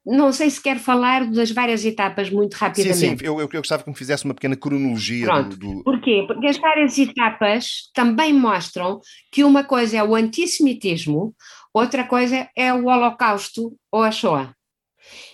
[0.04, 2.98] não sei se quer falar das várias etapas muito rapidamente.
[2.98, 5.56] Sim, sim, eu, eu, eu gostava que me fizesse uma pequena cronologia Pronto.
[5.56, 5.84] do, do...
[5.84, 6.24] Porquê?
[6.26, 9.00] Porque as várias etapas também mostram
[9.32, 11.34] que uma coisa é o antissemitismo,
[11.72, 14.54] outra coisa é o Holocausto ou a Shoah.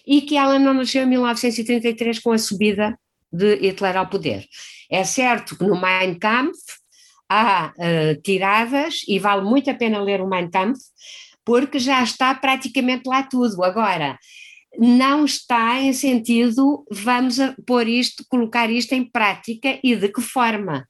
[0.06, 2.98] E que ela não nasceu em 1933 com a subida
[3.32, 4.46] de Hitler ao poder.
[4.90, 6.58] É certo que no Mein Kampf
[7.28, 10.80] há uh, tiradas, e vale muito a pena ler o Mein Kampf,
[11.44, 13.62] porque já está praticamente lá tudo.
[13.64, 14.18] Agora,
[14.78, 20.86] não está em sentido, vamos pôr isto, colocar isto em prática e de que forma?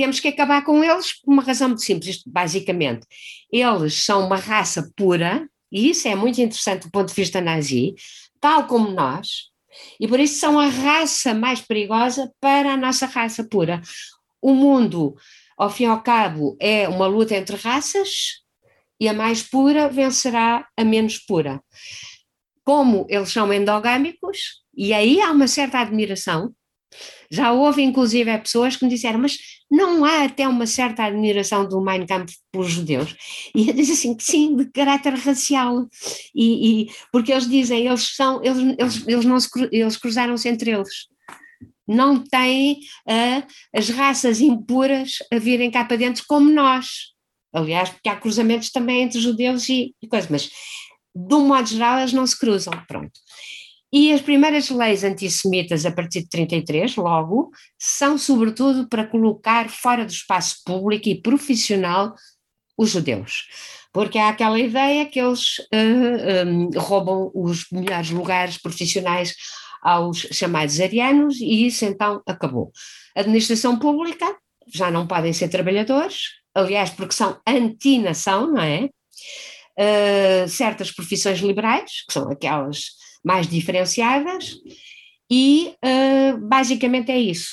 [0.00, 3.06] Temos que acabar com eles por uma razão muito simples, basicamente.
[3.52, 7.94] Eles são uma raça pura, e isso é muito interessante do ponto de vista nazi,
[8.40, 9.50] tal como nós,
[10.00, 13.82] e por isso são a raça mais perigosa para a nossa raça pura.
[14.40, 15.16] O mundo,
[15.54, 18.40] ao fim e ao cabo, é uma luta entre raças,
[18.98, 21.62] e a mais pura vencerá a menos pura.
[22.64, 26.54] Como eles são endogâmicos, e aí há uma certa admiração,
[27.30, 29.36] já houve inclusive pessoas que me disseram, mas
[29.70, 33.14] não há até uma certa admiração do Mein Kampf pelos judeus?
[33.54, 35.86] E eu disse assim, sim, de caráter racial,
[36.34, 40.70] e, e porque eles dizem, eles são, eles, eles, eles, não se, eles cruzaram-se entre
[40.70, 40.88] eles
[41.90, 42.74] não têm
[43.08, 46.86] uh, as raças impuras a virem cá para dentro como nós.
[47.52, 50.48] Aliás, porque há cruzamentos também entre judeus e, e coisas, mas
[51.14, 53.18] de um modo geral elas não se cruzam, pronto.
[53.92, 60.04] E as primeiras leis antissemitas a partir de 33, logo, são sobretudo para colocar fora
[60.04, 62.14] do espaço público e profissional
[62.78, 63.48] os judeus.
[63.92, 69.34] Porque há aquela ideia que eles uh, eh, um, roubam os melhores lugares profissionais
[69.82, 72.70] aos chamados arianos e isso então acabou.
[73.16, 74.36] Administração pública
[74.72, 78.88] já não podem ser trabalhadores, aliás, porque são anti-nação, não é?
[79.76, 82.90] Uh, certas profissões liberais, que são aquelas
[83.24, 84.56] mais diferenciadas,
[85.30, 87.50] e uh, basicamente é isso.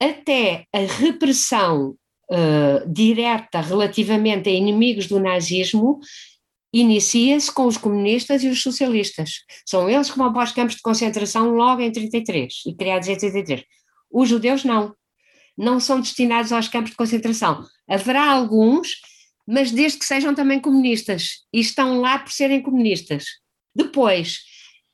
[0.00, 1.96] Até a repressão
[2.30, 6.00] uh, direta relativamente a inimigos do nazismo
[6.72, 9.30] inicia-se com os comunistas e os socialistas.
[9.64, 13.16] São eles que vão para os campos de concentração logo em 33 e criados em
[13.16, 13.64] 33.
[14.10, 14.94] Os judeus não
[15.56, 17.64] não são destinados aos campos de concentração.
[17.88, 18.88] Haverá alguns,
[19.46, 23.24] mas desde que sejam também comunistas, e estão lá por serem comunistas.
[23.74, 24.40] Depois,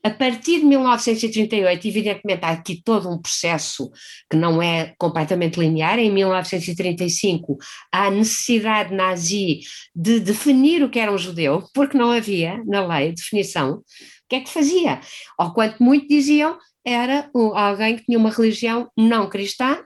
[0.03, 3.90] a partir de 1938, evidentemente, há aqui todo um processo
[4.31, 5.99] que não é completamente linear.
[5.99, 7.59] Em 1935,
[7.93, 9.61] há a necessidade nazi
[9.95, 13.75] de definir o que era um judeu, porque não havia na lei definição.
[13.75, 13.83] O
[14.29, 15.01] que é que fazia?
[15.38, 19.85] Ou quanto muito diziam, era alguém que tinha uma religião não cristã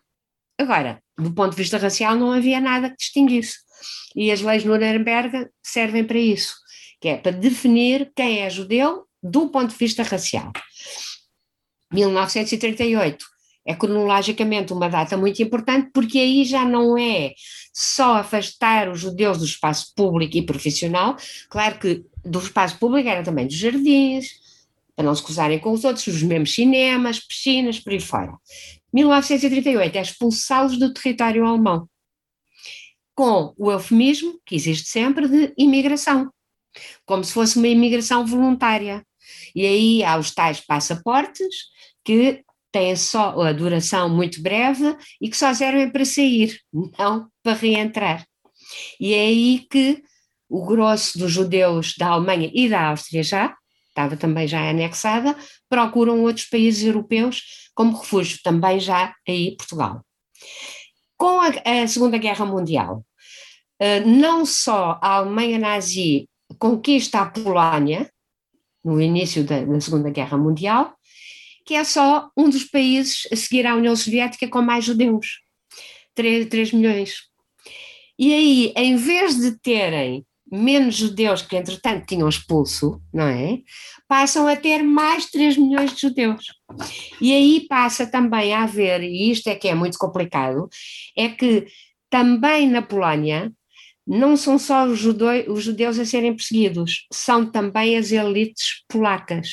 [0.59, 3.59] Agora, do ponto de vista racial, não havia nada que distinguisse.
[4.15, 6.55] E as leis Nuremberg servem para isso,
[7.05, 10.51] que é para definir quem é judeu do ponto de vista racial.
[11.93, 13.27] 1938
[13.67, 17.35] é cronologicamente uma data muito importante, porque aí já não é
[17.75, 21.15] só afastar os judeus do espaço público e profissional,
[21.51, 24.41] claro que do espaço público era também dos jardins,
[24.97, 28.33] para não se cruzarem com os outros, os mesmos cinemas, piscinas, por aí fora.
[28.95, 31.87] 1938 é expulsá-los do território alemão,
[33.15, 36.33] com o eufemismo, que existe sempre, de imigração,
[37.05, 39.05] como se fosse uma imigração voluntária.
[39.55, 41.55] E aí há os tais passaportes
[42.05, 47.57] que têm só a duração muito breve e que só servem para sair, não para
[47.57, 48.27] reentrar.
[48.99, 50.03] E é aí que
[50.49, 53.57] o grosso dos judeus da Alemanha e da Áustria já,
[53.89, 55.37] estava também já anexada,
[55.69, 57.43] procuram outros países europeus
[57.75, 60.05] como refúgio, também já aí Portugal.
[61.17, 63.05] Com a, a Segunda Guerra Mundial,
[63.81, 68.11] uh, não só a Alemanha nazi conquista a Polónia,
[68.85, 70.95] no início da, da Segunda Guerra Mundial,
[71.67, 75.41] que é só um dos países a seguir à União Soviética com mais judeus.
[76.15, 77.23] 3, 3 milhões.
[78.19, 83.59] E aí, em vez de terem menos judeus que entretanto tinham expulso, não é?
[84.07, 86.47] Passam a ter mais 3 milhões de judeus.
[87.21, 90.69] E aí passa também a haver, e isto é que é muito complicado,
[91.17, 91.67] é que
[92.09, 93.53] também na Polónia
[94.07, 99.49] não são só os, judeus, os judeus a serem perseguidos, são também as elites polacas.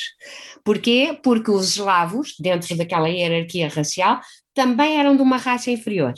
[0.64, 1.18] Porquê?
[1.24, 4.20] Porque os eslavos, dentro daquela hierarquia racial,
[4.54, 6.14] também eram de uma raça inferior.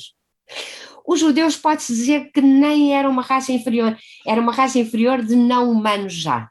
[1.06, 5.36] Os judeus pode-se dizer que nem era uma raça inferior, era uma raça inferior de
[5.36, 6.50] não humanos já.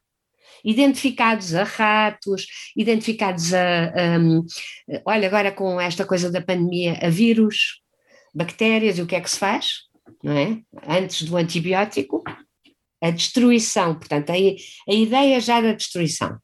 [0.65, 4.45] Identificados a ratos, identificados a, um,
[5.05, 7.81] olha, agora com esta coisa da pandemia, a vírus,
[8.33, 9.92] bactérias, e o que é que se faz?
[10.23, 10.61] Não é?
[10.87, 12.23] Antes do antibiótico,
[13.03, 16.39] a destruição, portanto, a, a ideia já da destruição.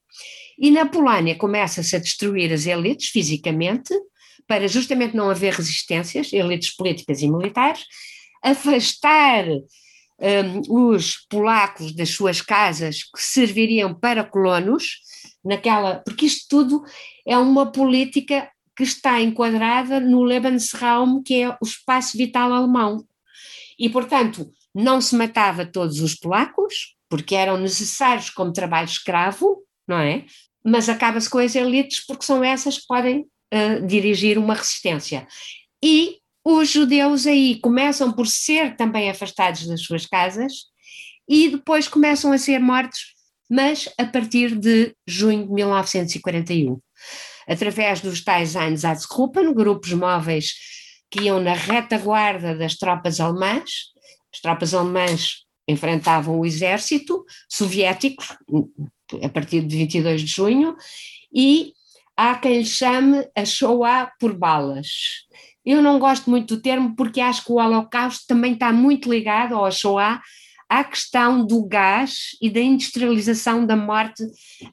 [0.59, 3.95] E na Polónia começa-se a destruir as elites fisicamente,
[4.47, 7.85] para justamente não haver resistências, elites políticas e militares,
[8.43, 14.97] afastar um, os polacos das suas casas que serviriam para colonos,
[15.45, 16.83] naquela, porque isto tudo
[17.27, 23.05] é uma política que está enquadrada no Lebensraum, que é o espaço vital alemão.
[23.79, 29.99] E, portanto, não se matava todos os polacos, porque eram necessários como trabalho escravo, não
[29.99, 30.25] é?
[30.65, 35.27] Mas acaba-se com as elites, porque são essas que podem uh, dirigir uma resistência.
[35.83, 40.53] E os judeus aí começam por ser também afastados das suas casas
[41.29, 43.15] e depois começam a ser mortos,
[43.51, 46.81] mas a partir de junho de 1941,
[47.47, 50.55] através dos tais Einsatzgruppen, grupos móveis
[51.11, 53.93] que iam na retaguarda das tropas alemãs,
[54.33, 58.23] as tropas alemãs enfrentavam o exército soviético
[59.23, 60.77] a partir de 22 de junho
[61.33, 61.73] e
[62.17, 64.89] há quem chame a Shoah por balas.
[65.65, 69.55] Eu não gosto muito do termo porque acho que o Holocausto também está muito ligado
[69.55, 70.21] ao Shoah
[70.69, 74.25] à questão do gás e da industrialização da morte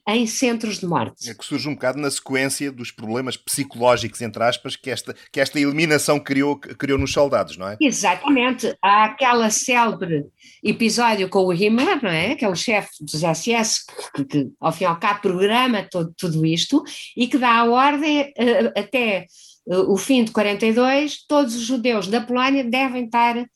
[0.06, 1.28] em centros de morte.
[1.30, 5.40] É que surge um bocado na sequência dos problemas psicológicos, entre aspas, que esta, que
[5.40, 7.76] esta eliminação criou, criou nos soldados, não é?
[7.80, 8.76] Exatamente.
[8.82, 10.26] Há aquela célebre
[10.62, 12.34] episódio com o Himmler, não é?
[12.34, 16.12] Que é o chefe dos SS, que, que ao fim e ao cabo programa todo,
[16.16, 16.82] tudo isto
[17.16, 19.26] e que dá a ordem uh, até
[19.66, 23.46] uh, o fim de 42, todos os judeus da Polónia devem estar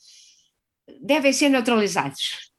[1.00, 2.50] devem ser neutralizados.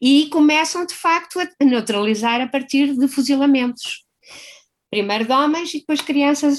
[0.00, 4.04] E começam, de facto, a neutralizar a partir de fuzilamentos.
[4.90, 6.58] Primeiro de homens e depois crianças,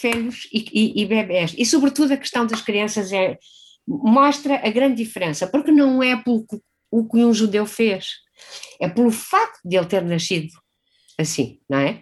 [0.00, 1.54] velhos e, e, e bebés.
[1.56, 3.38] E, sobretudo, a questão das crianças é,
[3.86, 6.46] mostra a grande diferença, porque não é pelo
[6.90, 8.18] o que um judeu fez,
[8.78, 10.52] é pelo facto de ele ter nascido
[11.18, 12.00] assim, não é?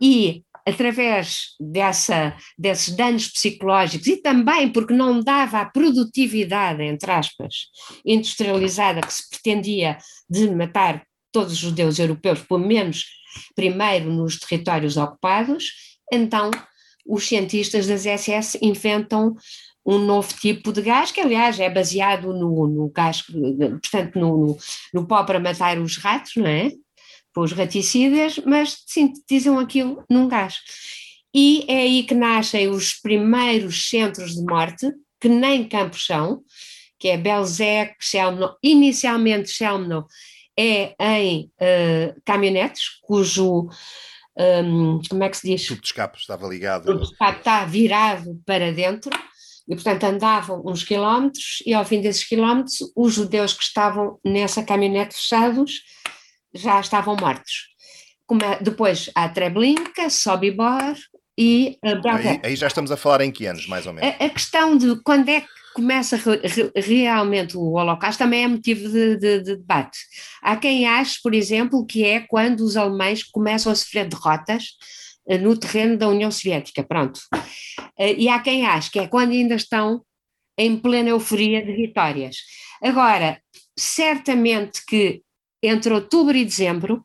[0.00, 7.54] E através dessa, desses danos psicológicos e também porque não dava a produtividade, entre aspas,
[8.04, 13.06] industrializada que se pretendia de matar todos os judeus europeus, pelo menos
[13.54, 15.64] primeiro nos territórios ocupados,
[16.12, 16.50] então
[17.06, 19.34] os cientistas das SS inventam
[19.84, 24.58] um novo tipo de gás, que aliás é baseado no, no gás, portanto no, no,
[24.92, 26.70] no pó para matar os ratos, não é?
[27.32, 30.58] Para os raticidas, mas sintetizam aquilo num gás.
[31.34, 34.90] E é aí que nascem os primeiros centros de morte,
[35.20, 36.42] que nem campos são,
[36.98, 40.06] que é Belzec, Chelmno, inicialmente Chelmno
[40.58, 43.68] é em uh, caminhonetes, cujo,
[44.36, 45.64] um, como é que se diz?
[45.64, 46.82] O tubo de escape estava ligado.
[46.82, 49.10] O tubo de escape está virado para dentro,
[49.68, 54.62] e portanto andavam uns quilómetros, e ao fim desses quilómetros, os judeus que estavam nessa
[54.62, 55.80] caminhonete fechados
[56.54, 57.68] já estavam mortos.
[58.60, 60.94] depois a Treblinka, Sobibor
[61.38, 64.14] e a Aí, aí, já estamos a falar em que anos, mais ou menos?
[64.20, 66.40] A, a questão de quando é que começa re,
[66.76, 69.98] realmente o Holocausto também é motivo de, de, de, debate.
[70.42, 74.64] Há quem ache, por exemplo, que é quando os alemães começam a sofrer derrotas
[75.28, 77.20] eh, no terreno da União Soviética, pronto.
[77.98, 80.04] Eh, e há quem ache que é quando ainda estão
[80.58, 82.36] em plena euforia de vitórias.
[82.82, 83.40] Agora,
[83.78, 85.22] certamente que
[85.62, 87.04] entre outubro e dezembro,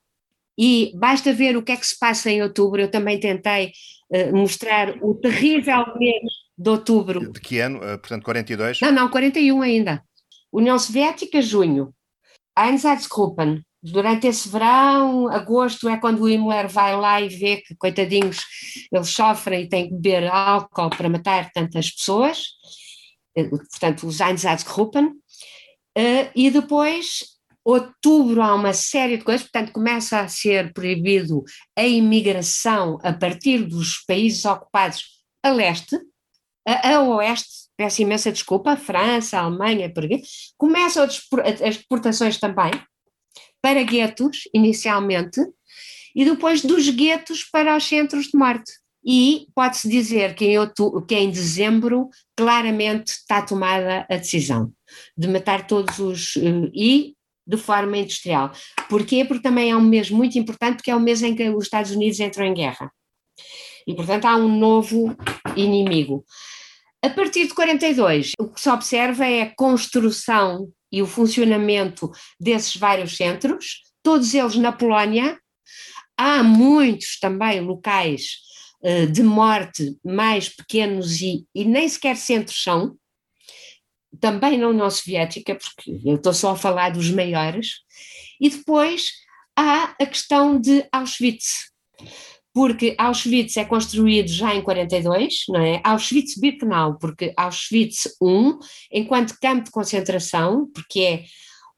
[0.57, 2.81] e basta ver o que é que se passa em outubro.
[2.81, 3.71] Eu também tentei
[4.09, 6.23] uh, mostrar o terrível mês
[6.57, 7.31] de outubro.
[7.31, 7.77] De que ano?
[7.79, 8.79] Uh, portanto, 42?
[8.81, 10.03] Não, não, 41 ainda.
[10.51, 11.93] União Soviética, junho.
[12.57, 13.61] Einsatzgruppen.
[13.83, 18.43] Durante esse verão, agosto, é quando o Himmler vai lá e vê que, coitadinhos,
[18.91, 22.45] eles sofrem e têm que beber álcool para matar tantas pessoas.
[23.37, 25.11] Uh, portanto, os Einsatzgruppen.
[26.33, 27.34] e depois
[27.65, 31.43] Outubro há uma série de coisas, portanto, começa a ser proibido
[31.75, 35.03] a imigração a partir dos países ocupados
[35.41, 35.99] a leste,
[36.67, 39.91] a, a oeste, peço imensa desculpa, França, Alemanha,
[40.57, 42.71] começam as deportações também
[43.61, 45.41] para guetos, inicialmente,
[46.15, 48.71] e depois dos guetos para os centros de morte.
[49.03, 54.71] E pode-se dizer que em, outubro, que em dezembro claramente está tomada a decisão
[55.15, 56.37] de matar todos os.
[56.37, 57.14] Eh, e
[57.45, 58.51] de forma industrial.
[58.89, 59.23] Porquê?
[59.25, 61.91] Porque também é um mês muito importante, porque é o mês em que os Estados
[61.91, 62.91] Unidos entram em guerra.
[63.87, 65.15] E, portanto, há um novo
[65.55, 66.25] inimigo.
[67.01, 72.75] A partir de 42, o que se observa é a construção e o funcionamento desses
[72.75, 75.37] vários centros, todos eles na Polónia.
[76.17, 78.37] Há muitos também locais
[78.81, 82.97] uh, de morte mais pequenos e, e nem sequer centros são,
[84.19, 87.81] também na União Soviética, porque eu estou só a falar dos maiores,
[88.39, 89.11] e depois
[89.55, 91.71] há a questão de Auschwitz,
[92.53, 95.81] porque Auschwitz é construído já em 42, não é?
[95.83, 98.57] Auschwitz-Birkenau, porque Auschwitz I,
[98.91, 101.23] enquanto campo de concentração, porque é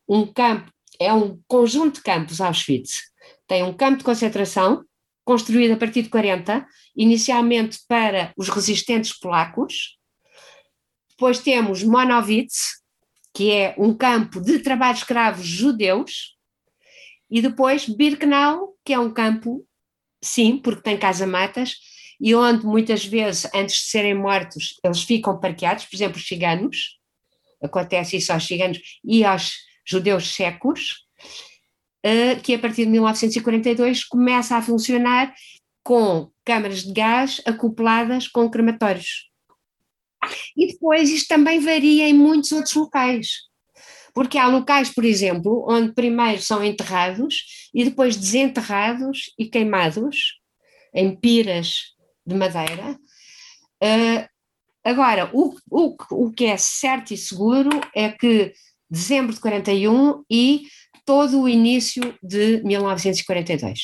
[0.08, 3.02] um campo, é um conjunto de campos Auschwitz,
[3.48, 4.84] tem um campo de concentração
[5.26, 6.66] construído a partir de 40,
[6.96, 9.97] inicialmente para os resistentes polacos,
[11.18, 12.80] depois temos Monowitz,
[13.34, 16.38] que é um campo de trabalho escravos judeus,
[17.28, 19.65] e depois Birkenau, que é um campo,
[20.24, 21.76] sim, porque tem casa-matas,
[22.22, 26.99] e onde muitas vezes, antes de serem mortos, eles ficam parqueados, por exemplo, os ciganos,
[27.63, 29.53] acontece isso aos ciganos e aos
[29.88, 31.07] judeus secos,
[32.03, 35.34] eh, que a partir de 1942 começa a funcionar
[35.84, 39.28] com câmaras de gás acopladas com crematórios.
[40.55, 43.30] E depois isto também varia em muitos outros locais.
[44.13, 50.39] Porque há locais, por exemplo, onde primeiro são enterrados e depois desenterrados e queimados
[50.93, 51.93] em piras
[52.25, 52.97] de madeira.
[53.84, 54.28] Uh,
[54.84, 58.53] agora, o, o, o que é certo e seguro é que
[58.89, 60.63] dezembro de 41 e
[61.05, 63.80] todo o início de 1942.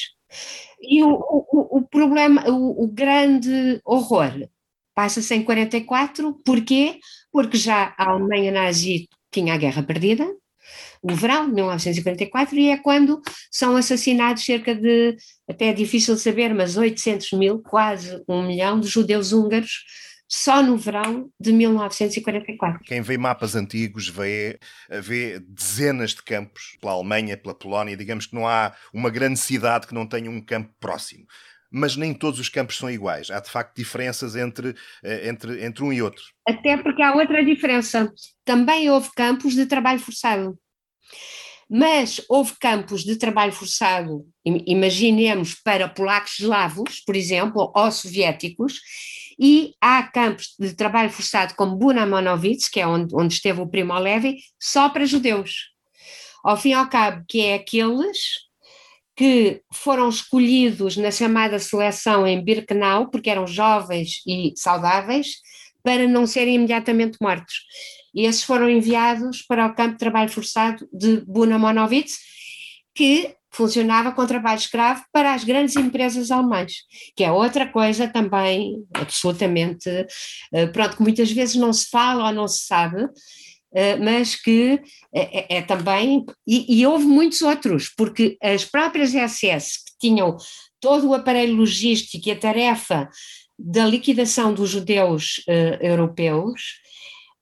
[0.82, 4.50] E o, o, o problema, o, o grande horror
[4.96, 7.00] Passa-se em 44, porquê?
[7.32, 10.26] Porque já a Alemanha nazi tinha a guerra perdida,
[11.02, 13.22] o verão de 1944, e é quando
[13.52, 15.18] são assassinados cerca de,
[15.50, 19.84] até é difícil saber, mas 800 mil, quase um milhão de judeus húngaros,
[20.30, 22.80] só no verão de 1944.
[22.86, 24.58] Quem vê mapas antigos vê,
[25.02, 29.86] vê dezenas de campos pela Alemanha, pela Polónia, digamos que não há uma grande cidade
[29.86, 31.26] que não tenha um campo próximo
[31.74, 33.32] mas nem todos os campos são iguais.
[33.32, 36.22] Há de facto diferenças entre, eh, entre, entre um e outro.
[36.48, 38.14] Até porque há outra diferença.
[38.46, 40.56] Também houve campos de trabalho forçado.
[41.68, 48.80] Mas houve campos de trabalho forçado, imaginemos, para polacos eslavos, por exemplo, ou soviéticos,
[49.40, 53.98] e há campos de trabalho forçado como Bunamonovitz, que é onde, onde esteve o Primo
[53.98, 55.72] Levi, só para judeus.
[56.44, 58.18] Ao fim e ao cabo, que é aqueles
[59.16, 65.28] que foram escolhidos na chamada seleção em Birkenau, porque eram jovens e saudáveis,
[65.84, 67.56] para não serem imediatamente mortos.
[68.16, 72.18] E esses foram enviados para o campo de trabalho forçado de Bunamonovitz,
[72.96, 76.74] que funcionava com trabalho escravo para as grandes empresas alemãs,
[77.16, 79.90] que é outra coisa também absolutamente,
[80.52, 83.08] eh, pronto, que muitas vezes não se fala ou não se sabe,
[84.02, 84.80] mas que
[85.14, 90.38] é, é, também, e, e, houve muitos outros, porque as próprias SS que tinham
[90.80, 93.10] todo o aparelho logístico e a tarefa
[93.58, 96.62] da liquidação dos judeus uh, europeus,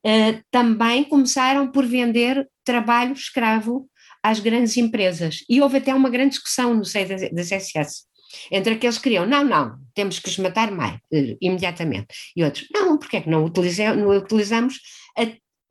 [0.05, 3.89] uh, também começaram por vender trabalho escravo
[4.21, 5.43] às grandes empresas.
[5.49, 8.03] E houve até uma grande discussão no seio das, das SS
[8.49, 10.97] entre aqueles que queriam, não, não, temos que os matar mais,
[11.41, 14.79] imediatamente, e outros, não, porque é que não, utilizamos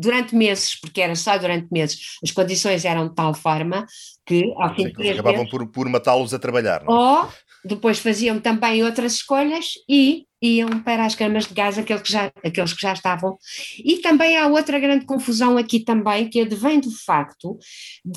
[0.00, 3.86] durante meses, porque era só durante meses, as condições eram de tal forma
[4.24, 6.82] que ao fim de três acabavam meses, por, por matá-los a trabalhar.
[6.84, 6.94] Não?
[6.94, 7.20] É?
[7.22, 7.28] Ou
[7.64, 12.32] depois faziam também outras escolhas e iam para as camas de gás aqueles que, já,
[12.42, 13.36] aqueles que já estavam.
[13.84, 17.58] E também há outra grande confusão aqui também, que advém do facto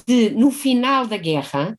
[0.07, 1.77] de, no final da guerra,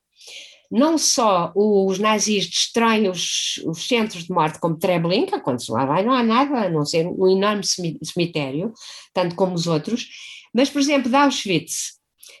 [0.75, 5.85] não só os nazis destroem os, os centros de morte como Treblinka, quando se lá
[5.85, 8.73] vai não há nada, a não ser um enorme cemitério,
[9.13, 10.09] tanto como os outros,
[10.53, 11.93] mas, por exemplo, de Auschwitz,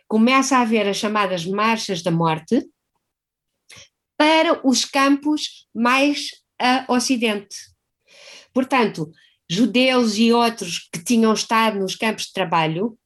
[0.05, 2.67] começa a haver as chamadas marchas da morte
[4.17, 7.55] para os campos mais a ocidente.
[8.53, 9.09] Portanto,
[9.49, 12.97] judeus e outros que tinham estado nos campos de trabalho,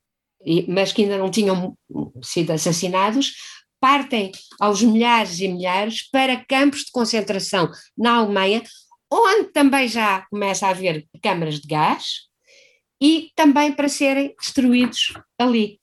[0.67, 1.77] mas que ainda não tinham
[2.23, 3.33] sido assassinados,
[3.79, 8.63] partem aos milhares e milhares para campos de concentração na Alemanha,
[9.11, 12.29] onde também já começa a haver câmaras de gás,
[13.01, 15.79] e também para serem destruídos ali.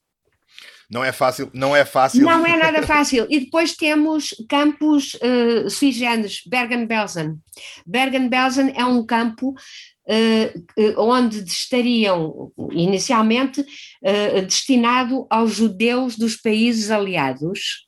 [0.89, 2.23] Não é fácil, não é fácil.
[2.23, 3.27] Não é nada fácil.
[3.29, 7.39] E depois temos campos uh, sui generis, Bergen-Belsen.
[7.85, 9.55] Bergen-Belsen é um campo
[10.97, 17.87] onde estariam inicialmente uh, destinado aos judeus dos países aliados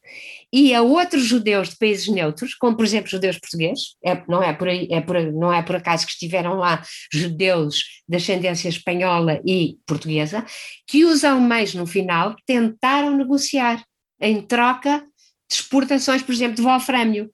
[0.52, 4.52] e a outros judeus de países neutros, como por exemplo judeus portugueses, é, não, é
[4.52, 9.40] por aí, é por, não é por acaso que estiveram lá judeus de ascendência espanhola
[9.46, 10.44] e portuguesa,
[10.86, 13.84] que os alemães no final tentaram negociar
[14.20, 15.00] em troca
[15.48, 17.30] de exportações, por exemplo, de wolframio.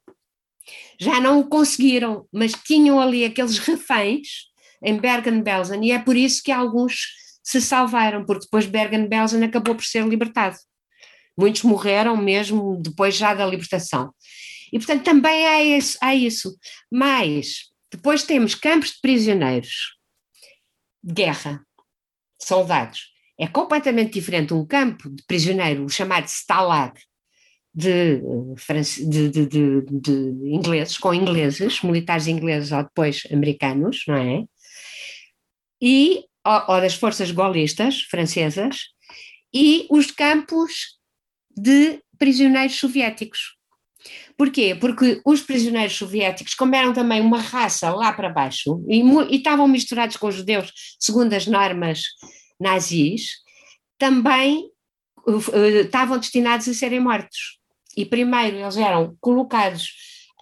[0.98, 4.53] Já não o conseguiram, mas tinham ali aqueles reféns
[4.84, 7.06] em Bergen-Belsen e é por isso que alguns
[7.42, 10.56] se salvaram, porque depois Bergen-Belsen acabou por ser libertado.
[11.36, 14.14] Muitos morreram mesmo depois já da libertação.
[14.72, 15.98] E, portanto, também há isso.
[16.14, 16.56] Isso.
[16.90, 19.96] Mas depois temos campos de prisioneiros
[21.02, 21.64] de guerra,
[22.40, 23.12] soldados.
[23.38, 27.00] É completamente diferente um campo de prisioneiro chamado Stalag,
[27.74, 28.20] de,
[29.18, 30.12] de, de, de,
[30.44, 34.44] ingleses, com ingleses, militares ingleses ou depois americanos, não é?
[35.80, 38.94] E, ou, ou das forças gaullistas francesas,
[39.52, 40.98] e os campos
[41.56, 43.54] de prisioneiros soviéticos.
[44.36, 44.74] Porquê?
[44.74, 49.68] Porque os prisioneiros soviéticos, como eram também uma raça lá para baixo e, e estavam
[49.68, 52.02] misturados com os judeus segundo as normas
[52.60, 53.30] nazis,
[53.96, 54.68] também
[55.26, 57.58] uh, estavam destinados a serem mortos.
[57.96, 59.88] E primeiro eles eram colocados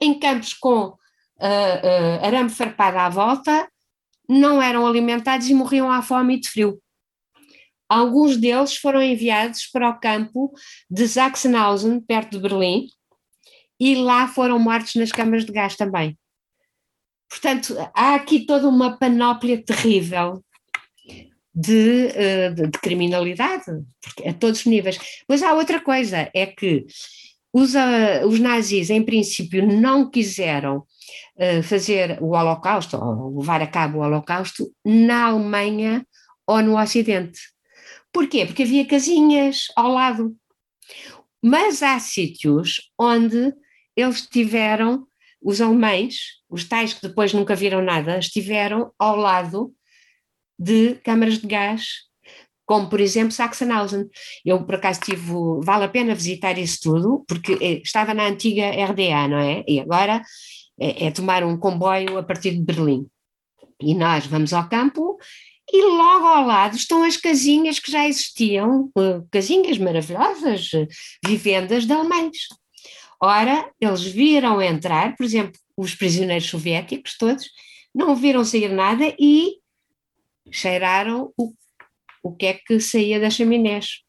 [0.01, 3.69] em campos com uh, uh, arame farpado à volta,
[4.29, 6.81] não eram alimentados e morriam à fome e de frio.
[7.89, 10.53] Alguns deles foram enviados para o campo
[10.91, 12.87] de Sachsenhausen, perto de Berlim,
[13.79, 16.17] e lá foram mortos nas câmaras de gás também.
[17.29, 20.43] Portanto, há aqui toda uma panóplia terrível
[21.55, 23.65] de, eh, de, de criminalidade,
[24.27, 24.99] a todos os níveis.
[25.29, 26.87] Mas há outra coisa, é que
[27.53, 30.87] os, uh, os nazis, em princípio, não quiseram
[31.65, 36.07] fazer o Holocausto, ou levar a cabo o Holocausto, na Alemanha
[36.47, 37.41] ou no Ocidente.
[38.13, 38.45] Porquê?
[38.45, 40.37] Porque havia casinhas ao lado.
[41.43, 43.53] Mas há sítios onde
[43.97, 45.07] eles tiveram,
[45.43, 46.17] os alemães,
[46.49, 49.75] os tais que depois nunca viram nada, estiveram ao lado
[50.59, 51.85] de câmaras de gás,
[52.65, 54.09] como por exemplo Sachsenhausen.
[54.45, 55.33] Eu por acaso tive,
[55.63, 59.65] vale a pena visitar isso tudo, porque eh, estava na antiga RDA, não é?
[59.67, 60.23] E agora
[60.83, 63.07] é, é tomar um comboio a partir de Berlim.
[63.81, 65.17] E nós vamos ao campo
[65.73, 70.89] e logo ao lado estão as casinhas que já existiam, eh, casinhas maravilhosas, eh,
[71.25, 72.37] vivendas de alemães.
[73.21, 77.49] Ora, eles viram entrar, por exemplo, os prisioneiros soviéticos todos,
[77.95, 79.55] não viram sair nada e
[80.51, 81.53] cheiraram o,
[82.23, 84.03] o que é que saía das chaminés.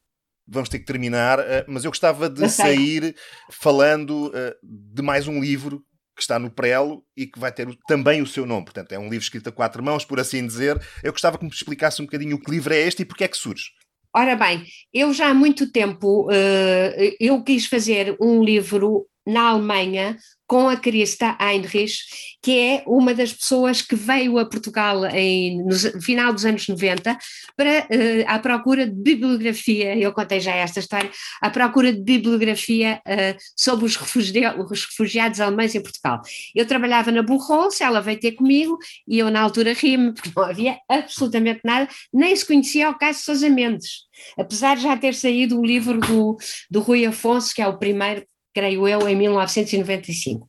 [0.47, 3.15] Vamos ter que terminar, eh, mas eu gostava de sair
[3.51, 5.85] falando de mais um livro
[6.15, 8.65] que está no prelo e que vai ter também o seu nome.
[8.65, 10.79] Portanto, é um livro escrito a quatro mãos, por assim dizer.
[11.03, 13.27] Eu gostava que me explicasse um bocadinho o que livro é este e porque é
[13.27, 13.71] que surge.
[14.15, 20.17] Ora bem, eu já há muito tempo uh, eu quis fazer um livro na Alemanha
[20.53, 21.97] com a Christa Heinrich,
[22.39, 27.17] que é uma das pessoas que veio a Portugal em, no final dos anos 90
[27.57, 31.09] para, uh, à procura de bibliografia, eu contei já esta história,
[31.41, 36.21] à procura de bibliografia uh, sobre os, os, refugiados alemães em Portugal.
[36.53, 38.77] Eu trabalhava na Burroughs, ela veio ter comigo
[39.07, 43.23] e eu na altura ri-me porque não havia absolutamente nada, nem se conhecia o caso
[43.23, 44.03] Sousa Mendes.
[44.37, 46.37] Apesar de já ter saído o livro do,
[46.69, 48.23] do Rui Afonso, que é o primeiro
[48.53, 50.47] creio eu, em 1995.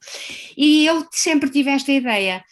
[0.57, 2.43] E eu sempre tive esta ideia.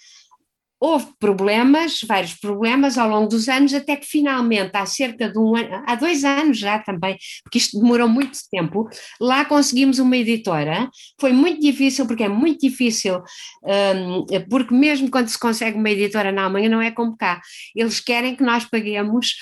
[0.84, 5.54] Houve problemas, vários problemas ao longo dos anos, até que finalmente, há cerca de um
[5.54, 8.88] ano, há dois anos já também, porque isto demorou muito tempo,
[9.20, 10.90] lá conseguimos uma editora.
[11.20, 13.22] Foi muito difícil, porque é muito difícil,
[13.94, 17.40] um, porque mesmo quando se consegue uma editora na Alemanha, não é como cá.
[17.76, 19.36] Eles querem que nós paguemos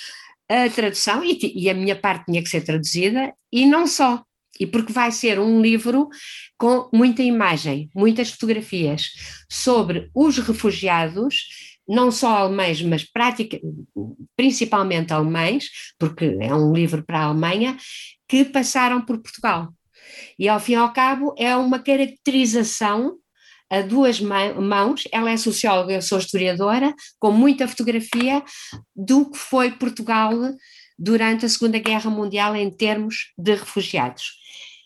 [0.46, 4.22] a tradução, e, e a minha parte tinha que ser traduzida, e não só
[4.60, 6.10] e porque vai ser um livro
[6.58, 9.10] com muita imagem, muitas fotografias
[9.50, 11.34] sobre os refugiados,
[11.88, 13.58] não só alemães, mas prática,
[14.36, 17.76] principalmente alemães, porque é um livro para a Alemanha,
[18.28, 19.72] que passaram por Portugal.
[20.38, 23.16] E ao fim e ao cabo é uma caracterização
[23.70, 28.42] a duas mãos, ela é socióloga, eu sou historiadora, com muita fotografia
[28.96, 30.32] do que foi Portugal
[31.00, 34.34] durante a Segunda Guerra Mundial em termos de refugiados.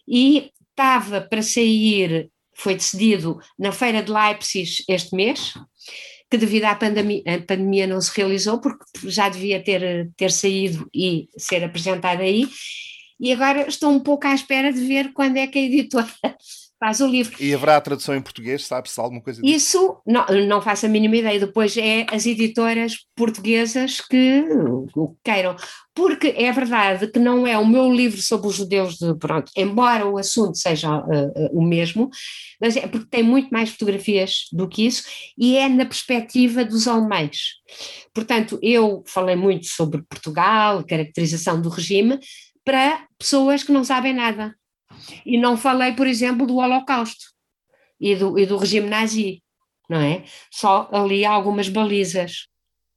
[0.06, 5.54] E estava para sair, foi decidido na Feira de Leipzig este mês,
[6.30, 11.28] que devido à pandemia, pandemia não se realizou, porque já devia ter, ter saído e
[11.36, 12.48] ser apresentado aí,
[13.18, 16.08] e agora estou um pouco à espera de ver quando é que a editora
[16.78, 17.34] faz o livro.
[17.40, 19.56] E haverá a tradução em português, sabe-se alguma coisa disso?
[19.56, 24.44] Isso, não, não faço a mínima ideia, depois é as editoras portuguesas que
[25.24, 25.56] queiram,
[25.94, 30.06] porque é verdade que não é o meu livro sobre os judeus, de, pronto, embora
[30.06, 32.10] o assunto seja uh, uh, o mesmo,
[32.60, 35.04] mas é porque tem muito mais fotografias do que isso,
[35.38, 37.54] e é na perspectiva dos alemães.
[38.12, 42.18] Portanto, eu falei muito sobre Portugal, caracterização do regime,
[42.64, 44.54] para pessoas que não sabem nada.
[45.24, 47.24] E não falei, por exemplo, do Holocausto
[48.00, 49.42] e do, e do regime nazi,
[49.88, 50.24] não é?
[50.50, 52.48] Só ali algumas balizas.